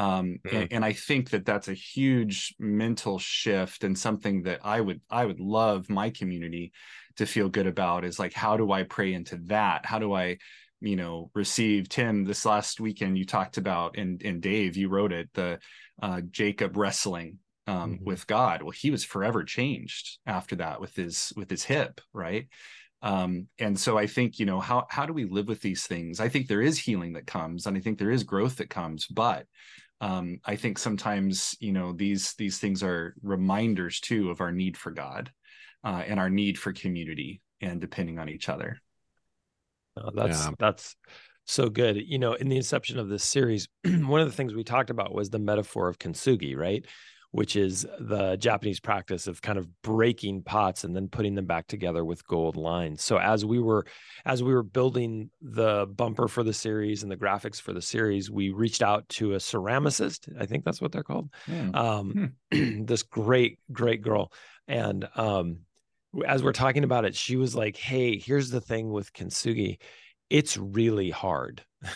um, 0.00 0.38
mm-hmm. 0.46 0.56
and, 0.56 0.72
and, 0.72 0.84
i 0.84 0.92
think 0.92 1.30
that 1.30 1.44
that's 1.44 1.68
a 1.68 1.74
huge 1.74 2.54
mental 2.58 3.18
shift 3.18 3.84
and 3.84 3.98
something 3.98 4.42
that 4.42 4.60
i 4.64 4.80
would 4.80 5.00
i 5.10 5.24
would 5.24 5.40
love 5.40 5.88
my 5.90 6.10
community 6.10 6.72
to 7.16 7.26
feel 7.26 7.48
good 7.48 7.66
about 7.66 8.04
is 8.04 8.18
like 8.18 8.32
how 8.32 8.56
do 8.56 8.72
i 8.72 8.82
pray 8.82 9.12
into 9.12 9.36
that 9.44 9.84
how 9.84 9.98
do 9.98 10.14
i 10.14 10.38
you 10.80 10.96
know 10.96 11.30
receive 11.34 11.88
tim 11.88 12.24
this 12.24 12.46
last 12.46 12.80
weekend 12.80 13.18
you 13.18 13.26
talked 13.26 13.58
about 13.58 13.98
and 13.98 14.22
and 14.22 14.40
dave 14.40 14.76
you 14.76 14.88
wrote 14.88 15.12
it 15.12 15.28
the 15.34 15.58
uh, 16.02 16.20
jacob 16.30 16.76
wrestling 16.76 17.38
um, 17.66 17.94
mm-hmm. 17.94 18.04
with 18.04 18.26
god 18.26 18.62
well 18.62 18.70
he 18.70 18.90
was 18.90 19.04
forever 19.04 19.44
changed 19.44 20.18
after 20.26 20.56
that 20.56 20.80
with 20.80 20.94
his 20.96 21.32
with 21.36 21.50
his 21.50 21.62
hip 21.62 22.00
right 22.14 22.48
um, 23.02 23.48
and 23.58 23.78
so 23.78 23.98
i 23.98 24.06
think 24.06 24.38
you 24.38 24.46
know 24.46 24.60
how 24.60 24.86
how 24.88 25.04
do 25.04 25.12
we 25.12 25.24
live 25.24 25.46
with 25.46 25.60
these 25.60 25.86
things 25.86 26.20
i 26.20 26.28
think 26.28 26.48
there 26.48 26.62
is 26.62 26.78
healing 26.78 27.12
that 27.12 27.26
comes 27.26 27.66
and 27.66 27.76
i 27.76 27.80
think 27.80 27.98
there 27.98 28.10
is 28.10 28.24
growth 28.24 28.56
that 28.56 28.70
comes 28.70 29.06
but 29.06 29.46
um, 30.00 30.38
i 30.44 30.56
think 30.56 30.78
sometimes 30.78 31.56
you 31.60 31.72
know 31.72 31.92
these 31.92 32.34
these 32.34 32.58
things 32.58 32.82
are 32.82 33.14
reminders 33.22 34.00
too 34.00 34.30
of 34.30 34.40
our 34.40 34.52
need 34.52 34.76
for 34.76 34.90
god 34.90 35.30
uh, 35.84 36.02
and 36.06 36.20
our 36.20 36.30
need 36.30 36.58
for 36.58 36.72
community 36.72 37.40
and 37.60 37.80
depending 37.80 38.18
on 38.18 38.28
each 38.28 38.48
other 38.48 38.80
Oh, 39.96 40.10
that's 40.14 40.46
yeah. 40.46 40.50
that's 40.58 40.96
so 41.46 41.68
good. 41.68 41.96
You 41.96 42.18
know, 42.18 42.34
in 42.34 42.48
the 42.48 42.56
inception 42.56 42.98
of 42.98 43.08
this 43.08 43.24
series, 43.24 43.68
one 43.84 44.20
of 44.20 44.26
the 44.26 44.34
things 44.34 44.54
we 44.54 44.64
talked 44.64 44.90
about 44.90 45.14
was 45.14 45.30
the 45.30 45.38
metaphor 45.38 45.88
of 45.88 45.98
kintsugi, 45.98 46.56
right? 46.56 46.84
Which 47.32 47.54
is 47.54 47.86
the 48.00 48.36
Japanese 48.36 48.80
practice 48.80 49.28
of 49.28 49.40
kind 49.40 49.56
of 49.56 49.68
breaking 49.82 50.42
pots 50.42 50.82
and 50.82 50.96
then 50.96 51.06
putting 51.06 51.36
them 51.36 51.46
back 51.46 51.68
together 51.68 52.04
with 52.04 52.26
gold 52.26 52.56
lines. 52.56 53.04
So 53.04 53.18
as 53.18 53.44
we 53.44 53.60
were 53.60 53.86
as 54.24 54.42
we 54.42 54.52
were 54.52 54.64
building 54.64 55.30
the 55.40 55.86
bumper 55.86 56.26
for 56.26 56.42
the 56.42 56.52
series 56.52 57.04
and 57.04 57.12
the 57.12 57.16
graphics 57.16 57.60
for 57.60 57.72
the 57.72 57.82
series, 57.82 58.30
we 58.30 58.50
reached 58.50 58.82
out 58.82 59.08
to 59.10 59.34
a 59.34 59.38
ceramicist. 59.38 60.28
I 60.40 60.46
think 60.46 60.64
that's 60.64 60.80
what 60.80 60.90
they're 60.90 61.04
called. 61.04 61.30
Hmm. 61.46 61.74
Um, 61.74 62.32
hmm. 62.52 62.82
this 62.84 63.04
great, 63.04 63.60
great 63.70 64.02
girl. 64.02 64.32
And 64.66 65.08
um, 65.14 65.60
as 66.26 66.42
we're 66.42 66.52
talking 66.52 66.84
about 66.84 67.04
it, 67.04 67.14
she 67.14 67.36
was 67.36 67.54
like, 67.54 67.76
"Hey, 67.76 68.18
here's 68.18 68.50
the 68.50 68.60
thing 68.60 68.90
with 68.90 69.12
kintsugi, 69.12 69.78
it's 70.28 70.56
really 70.56 71.10
hard." 71.10 71.62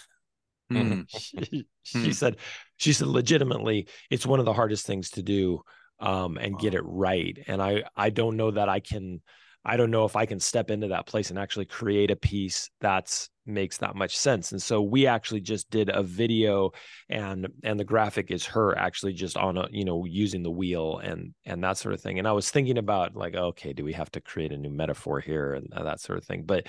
Mm. 0.72 1.06
she, 1.08 1.66
she 1.82 1.98
mm. 1.98 2.14
said, 2.14 2.38
"She 2.76 2.92
said 2.92 3.08
legitimately, 3.08 3.88
it's 4.10 4.26
one 4.26 4.40
of 4.40 4.46
the 4.46 4.52
hardest 4.52 4.86
things 4.86 5.10
to 5.10 5.22
do, 5.22 5.62
um, 6.00 6.38
and 6.38 6.54
wow. 6.54 6.60
get 6.60 6.74
it 6.74 6.82
right. 6.84 7.38
And 7.46 7.62
I 7.62 7.84
I 7.96 8.10
don't 8.10 8.36
know 8.36 8.50
that 8.50 8.68
I 8.68 8.80
can." 8.80 9.20
I 9.66 9.78
don't 9.78 9.90
know 9.90 10.04
if 10.04 10.14
I 10.14 10.26
can 10.26 10.40
step 10.40 10.70
into 10.70 10.88
that 10.88 11.06
place 11.06 11.30
and 11.30 11.38
actually 11.38 11.64
create 11.64 12.10
a 12.10 12.16
piece 12.16 12.68
that's 12.80 13.30
makes 13.46 13.78
that 13.78 13.94
much 13.94 14.16
sense. 14.16 14.52
And 14.52 14.62
so 14.62 14.82
we 14.82 15.06
actually 15.06 15.40
just 15.40 15.70
did 15.70 15.88
a 15.88 16.02
video 16.02 16.72
and 17.08 17.48
and 17.62 17.78
the 17.78 17.84
graphic 17.84 18.30
is 18.30 18.44
her 18.46 18.76
actually 18.76 19.14
just 19.14 19.36
on 19.36 19.56
a, 19.56 19.68
you 19.70 19.84
know, 19.84 20.04
using 20.04 20.42
the 20.42 20.50
wheel 20.50 20.98
and 20.98 21.34
and 21.44 21.62
that 21.64 21.78
sort 21.78 21.94
of 21.94 22.00
thing. 22.00 22.18
And 22.18 22.28
I 22.28 22.32
was 22.32 22.50
thinking 22.50 22.78
about 22.78 23.16
like, 23.16 23.34
okay, 23.34 23.72
do 23.72 23.84
we 23.84 23.92
have 23.94 24.10
to 24.12 24.20
create 24.20 24.52
a 24.52 24.56
new 24.56 24.70
metaphor 24.70 25.20
here 25.20 25.54
and 25.54 25.68
that 25.72 26.00
sort 26.00 26.18
of 26.18 26.24
thing. 26.24 26.44
But 26.44 26.66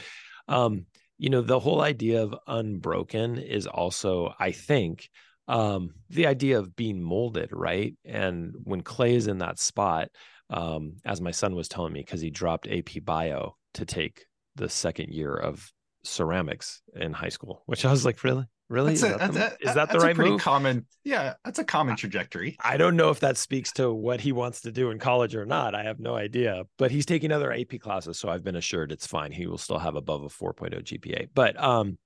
um, 0.47 0.85
you 1.17 1.29
know, 1.29 1.41
the 1.41 1.59
whole 1.59 1.81
idea 1.81 2.23
of 2.23 2.35
unbroken 2.47 3.37
is 3.37 3.67
also, 3.67 4.33
I 4.37 4.51
think, 4.51 5.09
um, 5.47 5.91
the 6.09 6.27
idea 6.27 6.59
of 6.59 6.75
being 6.75 7.01
molded, 7.01 7.49
right? 7.51 7.95
And 8.03 8.53
when 8.63 8.81
clay 8.81 9.15
is 9.15 9.27
in 9.27 9.39
that 9.39 9.59
spot, 9.59 10.09
um, 10.49 10.97
as 11.05 11.21
my 11.21 11.31
son 11.31 11.55
was 11.55 11.67
telling 11.67 11.93
me, 11.93 12.01
because 12.01 12.21
he 12.21 12.29
dropped 12.29 12.67
AP 12.67 13.03
Bio 13.03 13.55
to 13.75 13.85
take 13.85 14.25
the 14.55 14.69
second 14.69 15.09
year 15.09 15.33
of 15.33 15.71
ceramics 16.03 16.81
in 16.95 17.13
high 17.13 17.29
school, 17.29 17.63
which 17.65 17.85
I 17.85 17.91
was 17.91 18.05
like, 18.05 18.23
really? 18.23 18.45
Really? 18.67 18.95
That's 18.95 19.03
is, 19.03 19.15
a, 19.15 19.17
that, 19.17 19.33
the, 19.33 19.39
that, 19.39 19.57
is 19.61 19.73
that 19.75 19.91
the 19.91 19.99
right 19.99 20.15
pretty 20.15 20.31
move? 20.31 20.41
Common, 20.41 20.87
yeah, 21.03 21.35
that's 21.43 21.59
a 21.59 21.63
common 21.63 21.95
trajectory. 21.95 22.55
I 22.63 22.77
don't 22.77 22.95
know 22.95 23.11
if 23.11 23.19
that 23.19 23.37
speaks 23.37 23.71
to 23.73 23.93
what 23.93 24.19
he 24.19 24.31
wants 24.31 24.61
to 24.61 24.71
do 24.71 24.89
in 24.89 24.97
college 24.97 25.35
or 25.35 25.45
not. 25.45 25.75
I 25.75 25.83
have 25.83 25.99
no 25.99 26.15
idea. 26.15 26.63
But 26.79 26.89
he's 26.89 27.05
taking 27.05 27.31
other 27.31 27.53
AP 27.53 27.79
classes, 27.79 28.17
so 28.17 28.27
I've 28.27 28.43
been 28.43 28.55
assured 28.55 28.91
it's 28.91 29.05
fine. 29.05 29.31
He 29.31 29.45
will 29.45 29.59
still 29.59 29.77
have 29.77 29.95
above 29.95 30.23
a 30.23 30.29
4.0 30.29 30.81
GPA. 30.81 31.29
But 31.35 31.61
um, 31.61 31.99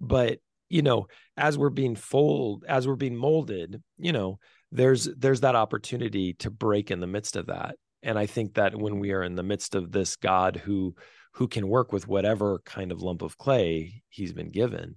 but 0.00 0.38
you 0.68 0.82
know, 0.82 1.06
as 1.36 1.56
we're 1.56 1.70
being 1.70 1.96
fold, 1.96 2.64
as 2.68 2.86
we're 2.86 2.96
being 2.96 3.16
molded, 3.16 3.82
you 3.98 4.12
know, 4.12 4.38
there's 4.72 5.04
there's 5.16 5.40
that 5.40 5.56
opportunity 5.56 6.34
to 6.34 6.50
break 6.50 6.90
in 6.90 7.00
the 7.00 7.06
midst 7.06 7.36
of 7.36 7.46
that. 7.46 7.76
And 8.02 8.18
i 8.18 8.26
think 8.26 8.54
that 8.54 8.76
when 8.76 9.00
we 9.00 9.12
are 9.12 9.22
in 9.24 9.34
the 9.34 9.42
midst 9.42 9.74
of 9.74 9.90
this 9.90 10.14
god 10.16 10.56
who 10.56 10.94
who 11.32 11.48
can 11.48 11.66
work 11.66 11.92
with 11.92 12.06
whatever 12.06 12.60
kind 12.64 12.92
of 12.92 13.02
lump 13.02 13.22
of 13.22 13.36
clay 13.36 14.02
he's 14.10 14.32
been 14.32 14.50
given 14.50 14.96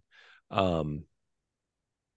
um 0.51 1.05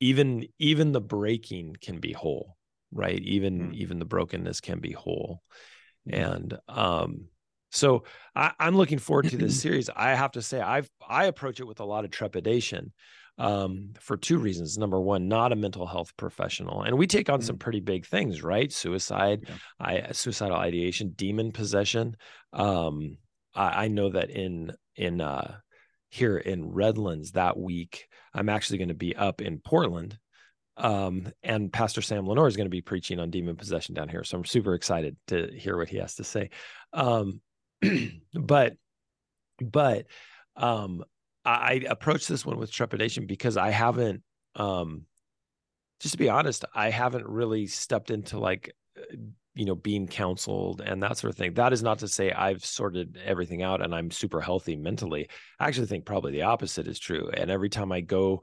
even 0.01 0.47
even 0.59 0.93
the 0.93 1.01
breaking 1.01 1.77
can 1.81 1.99
be 1.99 2.13
whole 2.13 2.57
right? 2.93 3.21
Even 3.23 3.59
mm-hmm. 3.59 3.75
even 3.75 3.99
the 3.99 4.05
brokenness 4.05 4.61
can 4.61 4.79
be 4.79 4.93
whole. 4.93 5.43
Mm-hmm. 6.09 6.33
and 6.33 6.59
um 6.67 7.27
so 7.71 8.03
I, 8.35 8.51
i'm 8.59 8.77
looking 8.77 8.99
forward 8.99 9.31
to 9.31 9.37
this 9.37 9.61
series. 9.63 9.89
I 9.89 10.17
have 10.17 10.33
to 10.33 10.43
say 10.43 10.61
i've 10.61 10.91
i 11.09 11.27
approach 11.27 11.61
it 11.61 11.67
with 11.67 11.79
a 11.79 11.85
lot 11.85 12.05
of 12.05 12.11
trepidation 12.11 12.93
um, 13.39 13.93
for 14.01 14.17
two 14.17 14.39
reasons. 14.39 14.79
Number 14.79 15.01
one, 15.01 15.29
not 15.29 15.53
a 15.53 15.57
mental 15.57 15.87
health 15.87 16.17
professional, 16.17 16.83
and 16.83 16.97
we 16.97 17.07
take 17.07 17.29
on 17.29 17.41
mm-hmm. 17.41 17.47
some 17.47 17.59
pretty 17.59 17.81
big 17.81 18.07
things, 18.07 18.43
right? 18.43 18.73
Suicide, 18.73 19.45
yeah. 19.49 19.55
I, 19.81 20.13
suicidal 20.13 20.57
ideation, 20.57 21.15
demon 21.17 21.53
possession. 21.53 22.17
Um, 22.53 23.19
I, 23.55 23.85
I, 23.85 23.89
know 23.89 24.11
that 24.11 24.31
in 24.31 24.73
in 24.97 25.21
uh, 25.21 25.57
here 26.11 26.37
in 26.37 26.73
Redlands 26.73 27.33
that 27.33 27.59
week, 27.59 28.07
I'm 28.35 28.49
actually 28.49 28.79
going 28.79 28.89
to 28.89 28.95
be 28.95 29.17
up 29.17 29.41
in 29.41 29.59
Portland, 29.59 30.19
um, 30.77 31.33
and 31.43 31.73
Pastor 31.73 32.03
Sam 32.03 32.27
Lenore 32.27 32.49
is 32.49 32.57
going 32.57 32.67
to 32.67 32.71
be 32.71 32.83
preaching 32.83 33.19
on 33.19 33.31
demon 33.31 33.57
possession 33.57 33.95
down 33.95 34.09
here. 34.09 34.25
So 34.25 34.37
I'm 34.37 34.45
super 34.45 34.75
excited 34.75 35.17
to 35.29 35.49
hear 35.57 35.77
what 35.77 35.89
he 35.89 35.99
has 35.99 36.17
to 36.17 36.25
say. 36.25 36.51
Um, 36.93 37.41
but 38.35 38.75
but 39.61 40.07
um 40.57 41.03
I 41.45 41.83
approach 41.89 42.27
this 42.27 42.47
one 42.47 42.59
with 42.59 42.71
trepidation 42.71 43.27
because 43.27 43.57
I 43.57 43.71
haven't, 43.71 44.23
um, 44.55 45.07
just 46.01 46.13
to 46.13 46.19
be 46.19 46.29
honest, 46.29 46.65
I 46.75 46.91
haven't 46.91 47.27
really 47.27 47.67
stepped 47.67 48.11
into 48.11 48.39
like, 48.39 48.75
uh, 48.97 49.17
you 49.55 49.67
know, 49.67 49.75
being 49.75 50.07
counseled 50.07 50.81
and 50.81 51.03
that 51.03 51.19
sort 51.19 51.33
of 51.33 51.37
thing. 51.37 51.55
That 51.55 51.73
is 51.73 51.83
not 51.83 51.99
to 51.99 52.09
say 52.09 52.33
I've 52.33 52.65
sorted 52.65 53.19
everything 53.25 53.63
out 53.63 53.83
and 53.83 53.95
I'm 53.95 54.11
super 54.11 54.41
healthy 54.41 54.77
mentally. 54.77 55.29
I 55.61 55.69
actually 55.69 55.89
think 55.89 56.07
probably 56.07 56.33
the 56.33 56.43
opposite 56.43 56.89
is 56.89 56.99
true. 56.99 57.29
And 57.35 57.51
every 57.51 57.69
time 57.69 57.93
I 57.93 58.01
go 58.01 58.43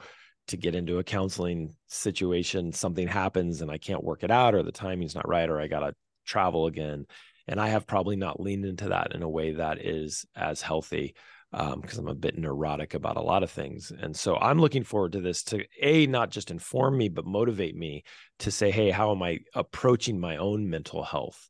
to 0.50 0.58
get 0.58 0.76
into 0.76 1.00
a 1.00 1.04
counseling 1.04 1.76
situation, 1.88 2.72
something 2.74 3.08
happens 3.08 3.62
and 3.62 3.72
I 3.72 3.78
can't 3.78 4.04
work 4.04 4.24
it 4.24 4.32
out, 4.32 4.56
or 4.56 4.64
the 4.64 4.72
timing's 4.72 5.16
not 5.16 5.28
right, 5.28 5.50
or 5.50 5.60
I 5.60 5.68
got 5.68 5.82
to 5.82 5.94
travel 6.26 6.68
again. 6.68 7.06
And 7.48 7.60
I 7.60 7.70
have 7.70 7.88
probably 7.88 8.16
not 8.16 8.40
leaned 8.40 8.66
into 8.66 8.90
that 8.90 9.14
in 9.16 9.24
a 9.24 9.30
way 9.30 9.54
that 9.54 9.84
is 9.84 10.26
as 10.36 10.62
healthy 10.62 11.16
because 11.52 11.98
um, 11.98 12.06
I'm 12.06 12.08
a 12.10 12.16
bit 12.16 12.38
neurotic 12.38 12.94
about 12.94 13.18
a 13.18 13.22
lot 13.22 13.42
of 13.42 13.50
things. 13.50 13.92
And 13.92 14.16
so 14.16 14.36
I'm 14.36 14.60
looking 14.60 14.84
forward 14.84 15.14
to 15.14 15.22
this 15.22 15.44
to 15.46 15.66
a 15.82 16.06
not 16.06 16.30
just 16.30 16.52
inform 16.52 16.98
me, 16.98 17.10
but 17.10 17.26
motivate 17.26 17.76
me 17.76 18.04
to 18.40 18.52
say, 18.52 18.70
hey, 18.70 18.92
how 18.92 19.12
am 19.12 19.24
I 19.24 19.40
approaching 19.56 20.20
my 20.20 20.38
own 20.38 20.70
mental 20.70 21.04
health? 21.04 21.50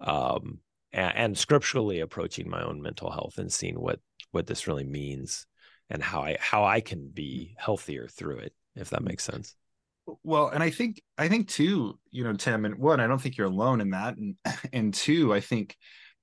Um, 0.00 0.60
and, 0.92 1.16
and 1.16 1.38
scripturally 1.38 2.00
approaching 2.00 2.48
my 2.48 2.62
own 2.62 2.80
mental 2.80 3.10
health 3.10 3.38
and 3.38 3.52
seeing 3.52 3.80
what 3.80 4.00
what 4.32 4.46
this 4.46 4.68
really 4.68 4.84
means 4.84 5.46
and 5.88 6.02
how 6.02 6.22
I 6.22 6.36
how 6.38 6.64
I 6.64 6.80
can 6.80 7.10
be 7.12 7.56
healthier 7.58 8.06
through 8.06 8.38
it, 8.38 8.54
if 8.76 8.90
that 8.90 9.02
makes 9.02 9.24
sense. 9.24 9.56
Well, 10.22 10.48
and 10.48 10.62
I 10.62 10.70
think 10.70 11.02
I 11.18 11.28
think 11.28 11.48
too, 11.48 11.98
you 12.10 12.24
know, 12.24 12.32
Tim, 12.34 12.64
and 12.64 12.76
one, 12.76 13.00
I 13.00 13.06
don't 13.06 13.20
think 13.20 13.36
you're 13.36 13.48
alone 13.48 13.80
in 13.80 13.90
that, 13.90 14.16
and 14.16 14.36
and 14.72 14.94
two, 14.94 15.34
I 15.34 15.40
think, 15.40 15.76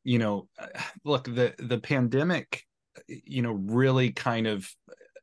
you 0.03 0.17
know, 0.17 0.47
look, 1.03 1.25
the 1.25 1.53
the 1.59 1.77
pandemic 1.77 2.63
you 3.07 3.41
know 3.41 3.51
really 3.51 4.11
kind 4.11 4.47
of 4.47 4.69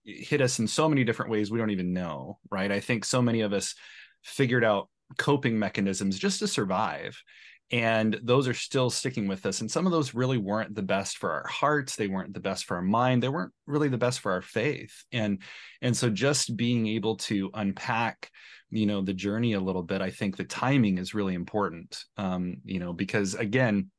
hit 0.04 0.40
us 0.40 0.58
in 0.58 0.66
so 0.66 0.88
many 0.88 1.02
different 1.02 1.30
ways 1.30 1.50
we 1.50 1.58
don't 1.58 1.70
even 1.70 1.92
know 1.92 2.38
right? 2.50 2.70
I 2.70 2.80
think 2.80 3.04
so 3.04 3.22
many 3.22 3.40
of 3.40 3.52
us 3.52 3.74
figured 4.22 4.64
out 4.64 4.88
coping 5.18 5.58
mechanisms 5.58 6.18
just 6.18 6.38
to 6.40 6.48
survive 6.48 7.22
and 7.70 8.18
those 8.22 8.46
are 8.46 8.54
still 8.54 8.90
sticking 8.90 9.26
with 9.26 9.46
us 9.46 9.60
and 9.60 9.70
some 9.70 9.87
of 9.87 9.92
those 9.92 10.14
really 10.14 10.38
weren't 10.38 10.74
the 10.74 10.82
best 10.82 11.18
for 11.18 11.32
our 11.32 11.46
hearts 11.46 11.96
they 11.96 12.08
weren't 12.08 12.34
the 12.34 12.40
best 12.40 12.64
for 12.64 12.76
our 12.76 12.82
mind 12.82 13.22
they 13.22 13.28
weren't 13.28 13.52
really 13.66 13.88
the 13.88 13.98
best 13.98 14.20
for 14.20 14.32
our 14.32 14.42
faith 14.42 15.04
and 15.12 15.40
and 15.82 15.96
so 15.96 16.10
just 16.10 16.56
being 16.56 16.87
able 16.87 17.16
to 17.16 17.50
unpack 17.54 18.30
you 18.70 18.87
know 18.87 19.02
the 19.02 19.14
journey 19.14 19.54
a 19.54 19.60
little 19.60 19.82
bit 19.82 20.02
i 20.02 20.10
think 20.10 20.37
the 20.37 20.44
timing 20.44 20.98
is 20.98 21.14
really 21.14 21.34
important 21.34 22.04
um 22.16 22.56
you 22.64 22.78
know 22.78 22.92
because 22.92 23.34
again 23.34 23.90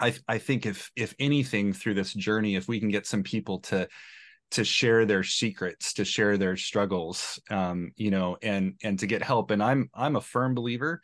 I 0.00 0.14
I 0.26 0.38
think 0.38 0.66
if 0.66 0.90
if 0.96 1.14
anything 1.18 1.72
through 1.72 1.94
this 1.94 2.12
journey, 2.14 2.56
if 2.56 2.68
we 2.68 2.80
can 2.80 2.88
get 2.88 3.06
some 3.06 3.22
people 3.22 3.60
to 3.60 3.88
to 4.52 4.64
share 4.64 5.06
their 5.06 5.22
secrets, 5.22 5.92
to 5.94 6.04
share 6.04 6.36
their 6.36 6.56
struggles, 6.56 7.38
um, 7.50 7.92
you 7.96 8.10
know, 8.10 8.36
and 8.42 8.74
and 8.82 8.98
to 8.98 9.06
get 9.06 9.22
help. 9.22 9.50
And 9.50 9.62
I'm 9.62 9.90
I'm 9.94 10.16
a 10.16 10.20
firm 10.20 10.54
believer 10.54 11.00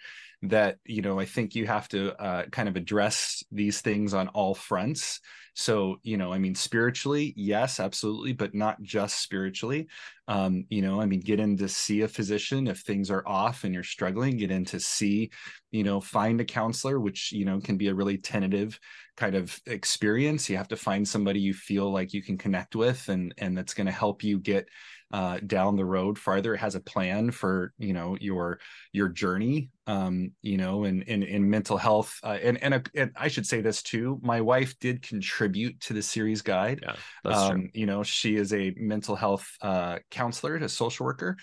that 0.50 0.78
you 0.84 1.02
know 1.02 1.18
I 1.18 1.24
think 1.24 1.54
you 1.54 1.66
have 1.66 1.88
to 1.88 2.14
uh, 2.20 2.46
kind 2.46 2.68
of 2.68 2.76
address 2.76 3.42
these 3.50 3.80
things 3.80 4.14
on 4.14 4.28
all 4.28 4.54
fronts. 4.54 5.20
So 5.54 5.96
you 6.02 6.18
know 6.18 6.34
i 6.34 6.38
mean 6.38 6.54
spiritually 6.54 7.32
yes 7.34 7.80
absolutely 7.80 8.34
but 8.34 8.54
not 8.54 8.82
just 8.82 9.20
spiritually. 9.20 9.88
Um, 10.28 10.66
you 10.68 10.82
know 10.82 11.00
i 11.00 11.06
mean 11.06 11.20
get 11.20 11.40
in 11.40 11.56
to 11.58 11.68
see 11.68 12.02
a 12.02 12.08
physician 12.08 12.66
if 12.66 12.80
things 12.80 13.10
are 13.10 13.26
off 13.26 13.64
and 13.64 13.72
you're 13.72 13.84
struggling 13.84 14.36
get 14.36 14.50
in 14.50 14.64
to 14.66 14.80
see 14.80 15.30
you 15.70 15.84
know 15.84 16.00
find 16.00 16.40
a 16.40 16.44
counselor 16.44 16.98
which 16.98 17.32
you 17.32 17.44
know 17.44 17.60
can 17.60 17.76
be 17.76 17.88
a 17.88 17.94
really 17.94 18.18
tentative 18.18 18.78
kind 19.16 19.34
of 19.34 19.58
experience. 19.66 20.48
You 20.48 20.56
have 20.58 20.68
to 20.68 20.76
find 20.76 21.06
somebody 21.06 21.40
you 21.40 21.54
feel 21.54 21.90
like 21.90 22.12
you 22.12 22.22
can 22.22 22.36
connect 22.36 22.76
with 22.76 23.08
and 23.08 23.34
and 23.38 23.56
that's 23.56 23.74
going 23.74 23.86
to 23.86 23.92
help 23.92 24.22
you 24.22 24.38
get 24.38 24.68
uh, 25.12 25.38
down 25.46 25.76
the 25.76 25.84
road 25.84 26.18
farther 26.18 26.54
it 26.54 26.58
has 26.58 26.74
a 26.74 26.80
plan 26.80 27.30
for 27.30 27.72
you 27.78 27.92
know 27.92 28.16
your 28.20 28.58
your 28.92 29.08
journey 29.08 29.70
um, 29.86 30.32
you 30.42 30.56
know 30.56 30.84
in 30.84 31.02
in, 31.02 31.22
in 31.22 31.48
mental 31.48 31.76
health 31.76 32.18
uh, 32.24 32.38
and, 32.42 32.62
and, 32.62 32.74
a, 32.74 32.82
and 32.94 33.12
i 33.16 33.28
should 33.28 33.46
say 33.46 33.60
this 33.60 33.82
too 33.82 34.18
my 34.22 34.40
wife 34.40 34.78
did 34.80 35.02
contribute 35.02 35.80
to 35.80 35.92
the 35.92 36.02
series 36.02 36.42
guide 36.42 36.80
yeah, 36.82 36.96
that's 37.22 37.38
um, 37.38 37.60
true. 37.60 37.70
you 37.74 37.86
know 37.86 38.02
she 38.02 38.36
is 38.36 38.52
a 38.52 38.74
mental 38.76 39.14
health 39.14 39.48
uh, 39.62 39.98
counselor 40.10 40.56
a 40.56 40.68
social 40.68 41.06
worker 41.06 41.36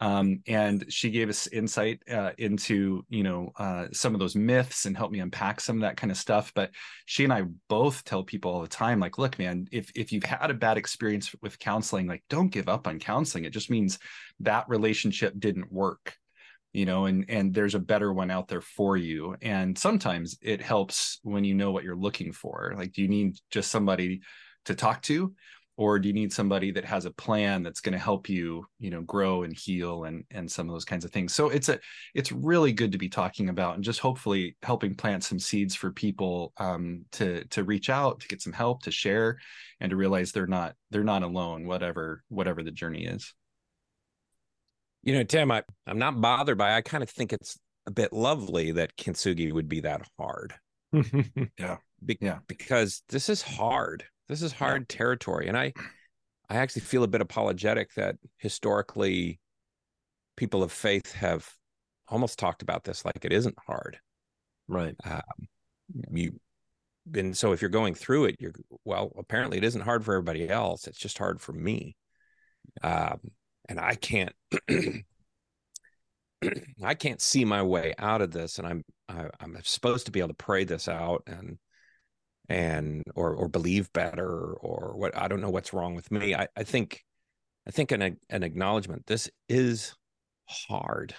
um, 0.00 0.42
and 0.46 0.84
she 0.88 1.10
gave 1.10 1.28
us 1.28 1.46
insight 1.48 2.02
uh, 2.10 2.30
into 2.38 3.04
you 3.08 3.22
know 3.22 3.52
uh, 3.58 3.86
some 3.92 4.14
of 4.14 4.20
those 4.20 4.34
myths 4.34 4.86
and 4.86 4.96
helped 4.96 5.12
me 5.12 5.20
unpack 5.20 5.60
some 5.60 5.76
of 5.76 5.82
that 5.82 5.96
kind 5.96 6.10
of 6.10 6.16
stuff. 6.16 6.52
But 6.54 6.70
she 7.04 7.24
and 7.24 7.32
i 7.32 7.42
both 7.68 8.04
tell 8.04 8.22
people 8.22 8.50
all 8.50 8.62
the 8.62 8.68
time 8.68 9.00
like 9.00 9.18
look 9.18 9.38
man 9.38 9.66
if 9.70 9.90
if 9.94 10.12
you've 10.12 10.24
had 10.24 10.50
a 10.50 10.54
bad 10.54 10.78
experience 10.78 11.34
with 11.42 11.58
counseling 11.58 12.06
like 12.06 12.24
don't 12.30 12.48
give 12.48 12.68
up 12.68 12.86
on 12.86 12.98
counseling. 12.98 13.44
It 13.44 13.52
just 13.52 13.70
means 13.70 13.98
that 14.40 14.68
relationship 14.68 15.34
didn't 15.38 15.70
work 15.70 16.16
you 16.72 16.86
know 16.86 17.06
and 17.06 17.26
and 17.28 17.52
there's 17.52 17.74
a 17.74 17.80
better 17.80 18.12
one 18.12 18.30
out 18.30 18.48
there 18.48 18.62
for 18.62 18.96
you. 18.96 19.36
And 19.42 19.76
sometimes 19.76 20.38
it 20.40 20.62
helps 20.62 21.18
when 21.22 21.44
you 21.44 21.54
know 21.54 21.72
what 21.72 21.84
you're 21.84 21.96
looking 21.96 22.32
for. 22.32 22.74
Like 22.76 22.92
do 22.92 23.02
you 23.02 23.08
need 23.08 23.36
just 23.50 23.70
somebody 23.70 24.22
to 24.64 24.74
talk 24.74 25.02
to 25.02 25.34
or 25.80 25.98
do 25.98 26.08
you 26.08 26.12
need 26.12 26.30
somebody 26.30 26.70
that 26.70 26.84
has 26.84 27.06
a 27.06 27.10
plan 27.10 27.62
that's 27.62 27.80
going 27.80 27.94
to 27.94 27.98
help 27.98 28.28
you 28.28 28.66
you 28.78 28.90
know 28.90 29.00
grow 29.00 29.44
and 29.44 29.56
heal 29.56 30.04
and 30.04 30.24
and 30.30 30.52
some 30.52 30.68
of 30.68 30.74
those 30.74 30.84
kinds 30.84 31.06
of 31.06 31.10
things? 31.10 31.34
So 31.34 31.48
it's 31.48 31.70
a 31.70 31.80
it's 32.14 32.30
really 32.30 32.70
good 32.70 32.92
to 32.92 32.98
be 32.98 33.08
talking 33.08 33.48
about 33.48 33.76
and 33.76 33.82
just 33.82 33.98
hopefully 33.98 34.56
helping 34.62 34.94
plant 34.94 35.24
some 35.24 35.38
seeds 35.38 35.74
for 35.74 35.90
people 35.90 36.52
um, 36.58 37.06
to 37.12 37.44
to 37.46 37.64
reach 37.64 37.88
out 37.88 38.20
to 38.20 38.28
get 38.28 38.42
some 38.42 38.52
help 38.52 38.82
to 38.82 38.90
share 38.90 39.38
and 39.80 39.88
to 39.88 39.96
realize 39.96 40.32
they're 40.32 40.46
not 40.46 40.74
they're 40.90 41.02
not 41.02 41.22
alone 41.22 41.66
whatever 41.66 42.22
whatever 42.28 42.62
the 42.62 42.70
journey 42.70 43.06
is. 43.06 43.32
You 45.02 45.14
know 45.14 45.24
tim 45.24 45.50
I, 45.50 45.62
i'm 45.86 45.98
not 45.98 46.20
bothered 46.20 46.58
by 46.58 46.76
i 46.76 46.82
kind 46.82 47.02
of 47.02 47.08
think 47.08 47.32
it's 47.32 47.58
a 47.86 47.90
bit 47.90 48.12
lovely 48.12 48.72
that 48.72 48.98
kintsugi 48.98 49.50
would 49.50 49.68
be 49.68 49.80
that 49.80 50.02
hard. 50.18 50.52
Yeah. 51.58 51.78
Be- 52.04 52.18
yeah. 52.20 52.40
because 52.46 53.02
this 53.08 53.30
is 53.30 53.40
hard 53.40 54.04
this 54.30 54.42
is 54.42 54.52
hard 54.52 54.86
yeah. 54.88 54.96
territory. 54.96 55.48
And 55.48 55.56
I 55.56 55.72
I 56.48 56.56
actually 56.56 56.82
feel 56.82 57.02
a 57.04 57.08
bit 57.08 57.20
apologetic 57.20 57.94
that 57.94 58.16
historically 58.38 59.40
people 60.36 60.62
of 60.62 60.72
faith 60.72 61.12
have 61.12 61.48
almost 62.08 62.38
talked 62.38 62.62
about 62.62 62.84
this 62.84 63.04
like 63.04 63.24
it 63.24 63.32
isn't 63.32 63.56
hard. 63.66 63.98
Right. 64.68 64.94
Um, 65.04 65.20
you 66.12 66.40
and 67.14 67.36
so 67.36 67.52
if 67.52 67.60
you're 67.60 67.70
going 67.70 67.94
through 67.94 68.26
it, 68.26 68.36
you're 68.38 68.54
well, 68.84 69.12
apparently 69.18 69.58
it 69.58 69.64
isn't 69.64 69.80
hard 69.82 70.04
for 70.04 70.14
everybody 70.14 70.48
else. 70.48 70.86
It's 70.86 70.98
just 70.98 71.18
hard 71.18 71.40
for 71.40 71.52
me. 71.52 71.96
Um, 72.82 73.20
and 73.68 73.80
I 73.80 73.94
can't 73.94 74.34
I 76.82 76.94
can't 76.94 77.20
see 77.20 77.44
my 77.44 77.62
way 77.62 77.94
out 77.98 78.22
of 78.22 78.30
this, 78.30 78.58
and 78.58 78.66
I'm 78.66 78.84
I, 79.08 79.22
am 79.22 79.30
i 79.40 79.44
am 79.44 79.58
supposed 79.62 80.06
to 80.06 80.12
be 80.12 80.20
able 80.20 80.28
to 80.28 80.34
pray 80.34 80.64
this 80.64 80.88
out 80.88 81.22
and 81.26 81.58
and 82.50 83.04
or 83.14 83.32
or 83.32 83.48
believe 83.48 83.92
better 83.92 84.28
or 84.28 84.92
what 84.96 85.16
I 85.16 85.28
don't 85.28 85.40
know 85.40 85.50
what's 85.50 85.72
wrong 85.72 85.94
with 85.94 86.10
me. 86.10 86.34
I, 86.34 86.48
I 86.56 86.64
think 86.64 87.04
I 87.66 87.70
think 87.70 87.92
an 87.92 88.18
an 88.28 88.42
acknowledgement 88.42 89.06
this 89.06 89.30
is 89.48 89.94
hard, 90.46 91.14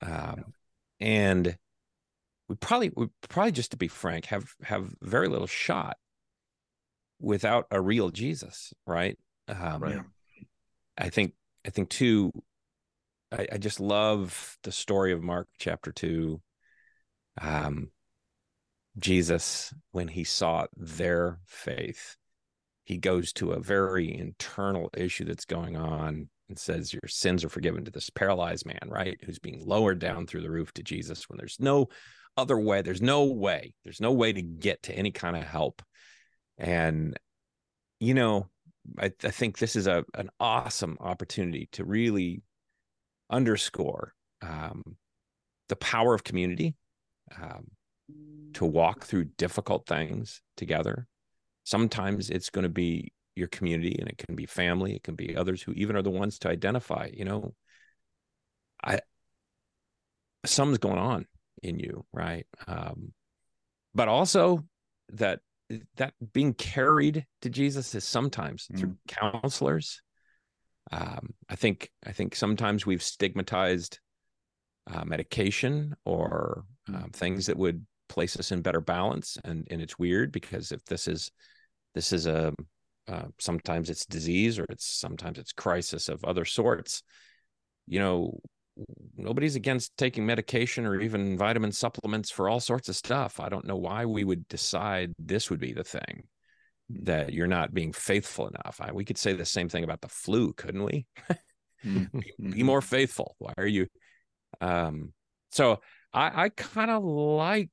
um, 0.00 0.54
and 0.98 1.56
we 2.48 2.56
probably 2.56 2.90
we 2.96 3.08
probably 3.28 3.52
just 3.52 3.72
to 3.72 3.76
be 3.76 3.88
frank 3.88 4.24
have 4.26 4.54
have 4.62 4.94
very 5.02 5.28
little 5.28 5.46
shot 5.46 5.98
without 7.20 7.66
a 7.70 7.78
real 7.78 8.08
Jesus, 8.08 8.72
right? 8.86 9.18
Um, 9.48 9.82
right. 9.82 10.00
I 10.96 11.10
think 11.10 11.34
I 11.66 11.70
think 11.70 11.90
too. 11.90 12.32
I, 13.30 13.46
I 13.52 13.58
just 13.58 13.80
love 13.80 14.56
the 14.62 14.72
story 14.72 15.12
of 15.12 15.22
Mark 15.22 15.46
chapter 15.58 15.92
two. 15.92 16.40
Um, 17.38 17.90
Jesus, 18.98 19.72
when 19.92 20.08
he 20.08 20.24
saw 20.24 20.66
their 20.76 21.38
faith, 21.46 22.16
he 22.84 22.98
goes 22.98 23.32
to 23.34 23.52
a 23.52 23.60
very 23.60 24.16
internal 24.16 24.90
issue 24.96 25.24
that's 25.24 25.44
going 25.44 25.76
on 25.76 26.28
and 26.48 26.58
says, 26.58 26.92
Your 26.92 27.06
sins 27.06 27.44
are 27.44 27.48
forgiven 27.48 27.84
to 27.84 27.90
this 27.90 28.10
paralyzed 28.10 28.66
man, 28.66 28.88
right? 28.88 29.18
Who's 29.24 29.38
being 29.38 29.64
lowered 29.64 30.00
down 30.00 30.26
through 30.26 30.42
the 30.42 30.50
roof 30.50 30.72
to 30.74 30.82
Jesus 30.82 31.28
when 31.28 31.38
there's 31.38 31.58
no 31.60 31.88
other 32.36 32.58
way. 32.58 32.82
There's 32.82 33.02
no 33.02 33.24
way. 33.24 33.74
There's 33.84 34.00
no 34.00 34.12
way 34.12 34.32
to 34.32 34.42
get 34.42 34.82
to 34.84 34.94
any 34.94 35.10
kind 35.12 35.36
of 35.36 35.44
help. 35.44 35.82
And, 36.58 37.16
you 38.00 38.14
know, 38.14 38.48
I, 38.98 39.12
I 39.22 39.30
think 39.30 39.58
this 39.58 39.76
is 39.76 39.86
a 39.86 40.04
an 40.14 40.30
awesome 40.40 40.96
opportunity 41.00 41.68
to 41.72 41.84
really 41.84 42.42
underscore 43.30 44.14
um, 44.42 44.82
the 45.68 45.76
power 45.76 46.14
of 46.14 46.24
community. 46.24 46.74
Um, 47.40 47.68
to 48.54 48.64
walk 48.64 49.04
through 49.04 49.24
difficult 49.36 49.86
things 49.86 50.42
together. 50.56 51.06
Sometimes 51.64 52.30
it's 52.30 52.50
going 52.50 52.64
to 52.64 52.68
be 52.68 53.12
your 53.36 53.48
community 53.48 53.96
and 53.98 54.08
it 54.08 54.18
can 54.18 54.34
be 54.34 54.46
family, 54.46 54.94
it 54.94 55.02
can 55.02 55.14
be 55.14 55.36
others 55.36 55.62
who 55.62 55.72
even 55.72 55.96
are 55.96 56.02
the 56.02 56.10
ones 56.10 56.38
to 56.40 56.48
identify, 56.48 57.10
you 57.12 57.24
know, 57.24 57.54
I 58.82 59.00
something's 60.46 60.78
going 60.78 60.98
on 60.98 61.26
in 61.62 61.78
you, 61.78 62.04
right? 62.12 62.46
Um, 62.66 63.12
but 63.94 64.08
also 64.08 64.64
that 65.10 65.40
that 65.96 66.14
being 66.32 66.54
carried 66.54 67.26
to 67.42 67.50
Jesus 67.50 67.94
is 67.94 68.04
sometimes 68.04 68.66
mm. 68.66 68.78
through 68.78 68.96
counselors. 69.06 70.02
Um, 70.92 71.34
I 71.48 71.56
think 71.56 71.90
I 72.06 72.12
think 72.12 72.34
sometimes 72.34 72.86
we've 72.86 73.02
stigmatized 73.02 74.00
uh, 74.92 75.04
medication 75.04 75.94
or 76.04 76.64
um, 76.88 77.10
things 77.12 77.46
that 77.46 77.56
would 77.56 77.86
place 78.10 78.36
us 78.36 78.52
in 78.52 78.60
better 78.60 78.80
balance 78.80 79.38
and 79.44 79.66
and 79.70 79.80
it's 79.80 79.98
weird 79.98 80.32
because 80.32 80.72
if 80.72 80.84
this 80.84 81.08
is 81.08 81.30
this 81.94 82.12
is 82.12 82.26
a 82.26 82.52
uh, 83.08 83.26
sometimes 83.38 83.88
it's 83.90 84.04
disease 84.06 84.58
or 84.58 84.66
it's 84.68 84.86
sometimes 84.86 85.38
it's 85.38 85.52
crisis 85.52 86.08
of 86.08 86.22
other 86.24 86.44
sorts 86.44 87.02
you 87.86 87.98
know 87.98 88.38
nobody's 89.16 89.56
against 89.56 89.96
taking 89.96 90.26
medication 90.26 90.86
or 90.86 91.00
even 91.00 91.36
vitamin 91.36 91.72
supplements 91.72 92.30
for 92.30 92.48
all 92.48 92.60
sorts 92.60 92.88
of 92.88 92.96
stuff. 92.96 93.40
I 93.40 93.48
don't 93.48 93.66
know 93.66 93.76
why 93.76 94.04
we 94.04 94.24
would 94.24 94.48
decide 94.48 95.12
this 95.18 95.50
would 95.50 95.60
be 95.60 95.72
the 95.72 95.84
thing 95.84 96.24
that 96.90 97.32
you're 97.32 97.46
not 97.46 97.72
being 97.72 97.92
faithful 97.92 98.48
enough. 98.48 98.80
I, 98.80 98.92
we 98.92 99.04
could 99.04 99.18
say 99.18 99.32
the 99.32 99.44
same 99.44 99.68
thing 99.68 99.84
about 99.84 100.00
the 100.00 100.08
flu 100.08 100.52
couldn't 100.52 100.84
we? 100.84 101.06
Be, 101.82 101.90
be 101.90 102.32
mm-hmm. 102.38 102.66
more 102.66 102.82
faithful. 102.82 103.36
Why 103.38 103.54
are 103.56 103.66
you 103.66 103.86
um 104.60 105.14
so 105.50 105.80
I, 106.12 106.44
I 106.44 106.48
kind 106.50 106.90
of 106.90 107.04
like 107.04 107.70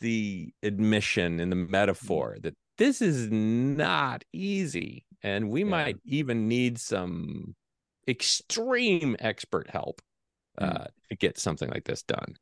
the 0.00 0.52
admission 0.62 1.40
and 1.40 1.50
the 1.52 1.56
mm-hmm. 1.56 1.70
metaphor 1.70 2.36
that 2.42 2.54
this 2.78 3.02
is 3.02 3.30
not 3.30 4.24
easy 4.32 5.04
and 5.22 5.50
we 5.50 5.60
yeah. 5.60 5.70
might 5.70 5.96
even 6.04 6.48
need 6.48 6.78
some 6.78 7.54
extreme 8.08 9.16
expert 9.18 9.68
help 9.68 10.00
uh, 10.58 10.66
mm. 10.66 10.86
to 11.10 11.16
get 11.16 11.38
something 11.38 11.68
like 11.70 11.84
this 11.84 12.02
done 12.02 12.34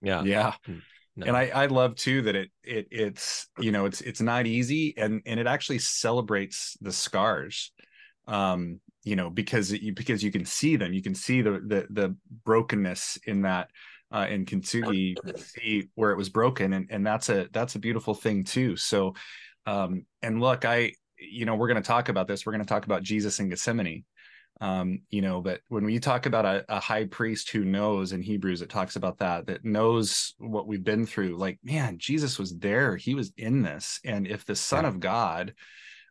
yeah 0.00 0.22
yeah 0.22 0.52
mm, 0.68 0.80
no. 1.16 1.26
and 1.26 1.36
I, 1.36 1.48
I 1.48 1.66
love 1.66 1.96
too 1.96 2.22
that 2.22 2.36
it 2.36 2.50
it 2.62 2.86
it's 2.90 3.48
you 3.58 3.72
know 3.72 3.86
it's 3.86 4.00
it's 4.00 4.20
not 4.20 4.46
easy 4.46 4.94
and 4.96 5.20
and 5.26 5.40
it 5.40 5.46
actually 5.46 5.80
celebrates 5.80 6.76
the 6.80 6.92
scars 6.92 7.72
um 8.28 8.80
you 9.02 9.16
know 9.16 9.28
because 9.28 9.72
you 9.72 9.92
because 9.92 10.22
you 10.22 10.30
can 10.30 10.44
see 10.44 10.76
them 10.76 10.92
you 10.92 11.02
can 11.02 11.14
see 11.14 11.42
the 11.42 11.52
the 11.66 11.86
the 11.90 12.16
brokenness 12.44 13.18
in 13.26 13.42
that 13.42 13.68
uh, 14.12 14.26
in 14.28 14.44
Kintsugi 14.44 15.16
see 15.38 15.88
where 15.94 16.10
it 16.10 16.16
was 16.16 16.28
broken, 16.28 16.72
and 16.74 16.86
and 16.90 17.06
that's 17.06 17.28
a 17.28 17.48
that's 17.52 17.74
a 17.74 17.78
beautiful 17.78 18.14
thing 18.14 18.44
too. 18.44 18.76
So, 18.76 19.14
um, 19.66 20.04
and 20.22 20.40
look, 20.40 20.64
I 20.64 20.92
you 21.18 21.46
know 21.46 21.54
we're 21.54 21.68
going 21.68 21.82
to 21.82 21.86
talk 21.86 22.08
about 22.08 22.28
this. 22.28 22.44
We're 22.44 22.52
going 22.52 22.64
to 22.64 22.68
talk 22.68 22.84
about 22.84 23.02
Jesus 23.02 23.40
in 23.40 23.48
Gethsemane. 23.48 24.04
Um, 24.60 25.00
you 25.10 25.22
know, 25.22 25.40
but 25.40 25.60
when 25.68 25.84
we 25.84 25.98
talk 25.98 26.26
about 26.26 26.44
a, 26.44 26.64
a 26.68 26.78
high 26.78 27.06
priest 27.06 27.50
who 27.50 27.64
knows 27.64 28.12
in 28.12 28.22
Hebrews, 28.22 28.62
it 28.62 28.68
talks 28.68 28.94
about 28.94 29.18
that 29.18 29.46
that 29.46 29.64
knows 29.64 30.34
what 30.38 30.68
we've 30.68 30.84
been 30.84 31.06
through. 31.06 31.36
Like, 31.36 31.58
man, 31.64 31.98
Jesus 31.98 32.38
was 32.38 32.56
there; 32.58 32.96
he 32.96 33.14
was 33.14 33.32
in 33.36 33.62
this, 33.62 33.98
and 34.04 34.26
if 34.26 34.44
the 34.44 34.54
Son 34.54 34.84
yeah. 34.84 34.88
of 34.88 35.00
God 35.00 35.54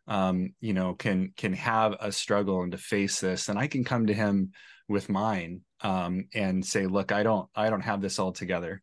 um, 0.08 0.54
you 0.60 0.72
know, 0.72 0.94
can 0.94 1.32
can 1.36 1.52
have 1.54 1.96
a 2.00 2.12
struggle 2.12 2.62
and 2.62 2.72
to 2.72 2.78
face 2.78 3.20
this, 3.20 3.48
and 3.48 3.58
I 3.58 3.66
can 3.66 3.84
come 3.84 4.06
to 4.06 4.14
him 4.14 4.52
with 4.88 5.08
mine 5.08 5.62
um, 5.80 6.24
and 6.34 6.64
say, 6.64 6.86
look, 6.86 7.12
I 7.12 7.22
don't 7.22 7.48
I 7.54 7.70
don't 7.70 7.80
have 7.82 8.00
this 8.00 8.18
all 8.18 8.32
together, 8.32 8.82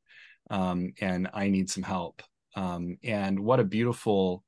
um, 0.49 0.93
and 1.01 1.29
I 1.33 1.49
need 1.49 1.69
some 1.69 1.83
help. 1.83 2.21
Um, 2.55 2.97
and 3.03 3.39
what 3.39 3.59
a 3.59 3.63
beautiful 3.65 4.43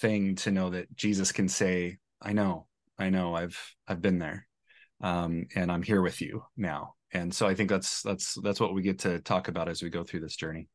thing 0.00 0.36
to 0.36 0.50
know 0.50 0.70
that 0.70 0.94
Jesus 0.94 1.32
can 1.32 1.48
say, 1.48 1.98
I 2.20 2.32
know, 2.32 2.66
I 2.98 3.10
know, 3.10 3.34
I've 3.34 3.58
I've 3.86 4.02
been 4.02 4.18
there. 4.18 4.46
Um, 5.00 5.46
and 5.54 5.70
I'm 5.70 5.82
here 5.82 6.02
with 6.02 6.20
you 6.20 6.42
now. 6.56 6.94
And 7.12 7.32
so 7.32 7.46
I 7.46 7.54
think 7.54 7.70
that's 7.70 8.02
that's 8.02 8.34
that's 8.42 8.60
what 8.60 8.74
we 8.74 8.82
get 8.82 8.98
to 9.00 9.20
talk 9.20 9.48
about 9.48 9.68
as 9.68 9.82
we 9.82 9.90
go 9.90 10.04
through 10.04 10.20
this 10.20 10.36
journey. 10.36 10.68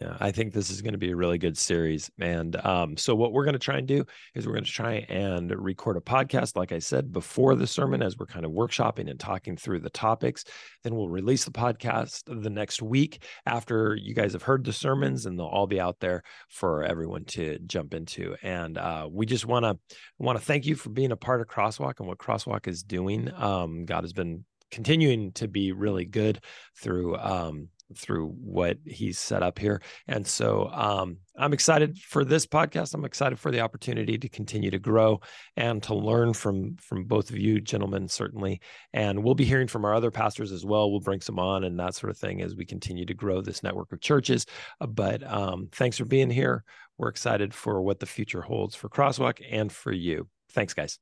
Yeah, 0.00 0.16
I 0.20 0.30
think 0.30 0.54
this 0.54 0.70
is 0.70 0.80
going 0.80 0.92
to 0.92 0.98
be 0.98 1.10
a 1.10 1.16
really 1.16 1.36
good 1.36 1.58
series. 1.58 2.10
And 2.18 2.56
um, 2.64 2.96
so, 2.96 3.14
what 3.14 3.32
we're 3.32 3.44
going 3.44 3.52
to 3.52 3.58
try 3.58 3.76
and 3.76 3.86
do 3.86 4.06
is 4.34 4.46
we're 4.46 4.54
going 4.54 4.64
to 4.64 4.70
try 4.70 5.04
and 5.10 5.50
record 5.50 5.98
a 5.98 6.00
podcast, 6.00 6.56
like 6.56 6.72
I 6.72 6.78
said, 6.78 7.12
before 7.12 7.54
the 7.56 7.66
sermon, 7.66 8.02
as 8.02 8.16
we're 8.16 8.24
kind 8.24 8.46
of 8.46 8.52
workshopping 8.52 9.10
and 9.10 9.20
talking 9.20 9.54
through 9.54 9.80
the 9.80 9.90
topics. 9.90 10.44
Then 10.82 10.94
we'll 10.94 11.10
release 11.10 11.44
the 11.44 11.50
podcast 11.50 12.22
the 12.26 12.48
next 12.48 12.80
week 12.80 13.22
after 13.44 13.94
you 13.94 14.14
guys 14.14 14.32
have 14.32 14.42
heard 14.42 14.64
the 14.64 14.72
sermons, 14.72 15.26
and 15.26 15.38
they'll 15.38 15.44
all 15.44 15.66
be 15.66 15.80
out 15.80 16.00
there 16.00 16.22
for 16.48 16.84
everyone 16.84 17.26
to 17.26 17.58
jump 17.66 17.92
into. 17.92 18.34
And 18.42 18.78
uh, 18.78 19.08
we 19.12 19.26
just 19.26 19.44
want 19.44 19.64
to 19.66 19.78
want 20.18 20.38
to 20.38 20.44
thank 20.44 20.64
you 20.64 20.74
for 20.74 20.88
being 20.88 21.12
a 21.12 21.16
part 21.16 21.42
of 21.42 21.48
Crosswalk 21.48 21.98
and 21.98 22.08
what 22.08 22.16
Crosswalk 22.16 22.66
is 22.66 22.82
doing. 22.82 23.30
Um, 23.36 23.84
God 23.84 24.04
has 24.04 24.14
been 24.14 24.46
continuing 24.70 25.32
to 25.32 25.48
be 25.48 25.72
really 25.72 26.06
good 26.06 26.42
through 26.80 27.16
um, 27.18 27.68
through 27.96 28.28
what 28.28 28.78
he's 28.84 29.18
set 29.18 29.42
up 29.42 29.58
here. 29.58 29.80
And 30.08 30.26
so 30.26 30.68
um, 30.72 31.18
I'm 31.36 31.52
excited 31.52 31.98
for 31.98 32.24
this 32.24 32.46
podcast. 32.46 32.94
I'm 32.94 33.04
excited 33.04 33.38
for 33.38 33.50
the 33.50 33.60
opportunity 33.60 34.18
to 34.18 34.28
continue 34.28 34.70
to 34.70 34.78
grow 34.78 35.20
and 35.56 35.82
to 35.84 35.94
learn 35.94 36.34
from 36.34 36.76
from 36.76 37.04
both 37.04 37.30
of 37.30 37.38
you 37.38 37.60
gentlemen, 37.60 38.08
certainly. 38.08 38.60
And 38.92 39.22
we'll 39.22 39.34
be 39.34 39.44
hearing 39.44 39.68
from 39.68 39.84
our 39.84 39.94
other 39.94 40.10
pastors 40.10 40.52
as 40.52 40.64
well. 40.64 40.90
We'll 40.90 41.00
bring 41.00 41.20
some 41.20 41.38
on 41.38 41.64
and 41.64 41.78
that 41.78 41.94
sort 41.94 42.10
of 42.10 42.18
thing 42.18 42.42
as 42.42 42.54
we 42.54 42.64
continue 42.64 43.06
to 43.06 43.14
grow 43.14 43.40
this 43.40 43.62
network 43.62 43.92
of 43.92 44.00
churches. 44.00 44.46
Uh, 44.80 44.86
but 44.86 45.22
um, 45.30 45.68
thanks 45.72 45.98
for 45.98 46.04
being 46.04 46.30
here. 46.30 46.64
We're 46.98 47.08
excited 47.08 47.54
for 47.54 47.82
what 47.82 48.00
the 48.00 48.06
future 48.06 48.42
holds 48.42 48.74
for 48.74 48.88
Crosswalk 48.88 49.40
and 49.50 49.72
for 49.72 49.92
you. 49.92 50.28
Thanks, 50.50 50.74
guys. 50.74 50.98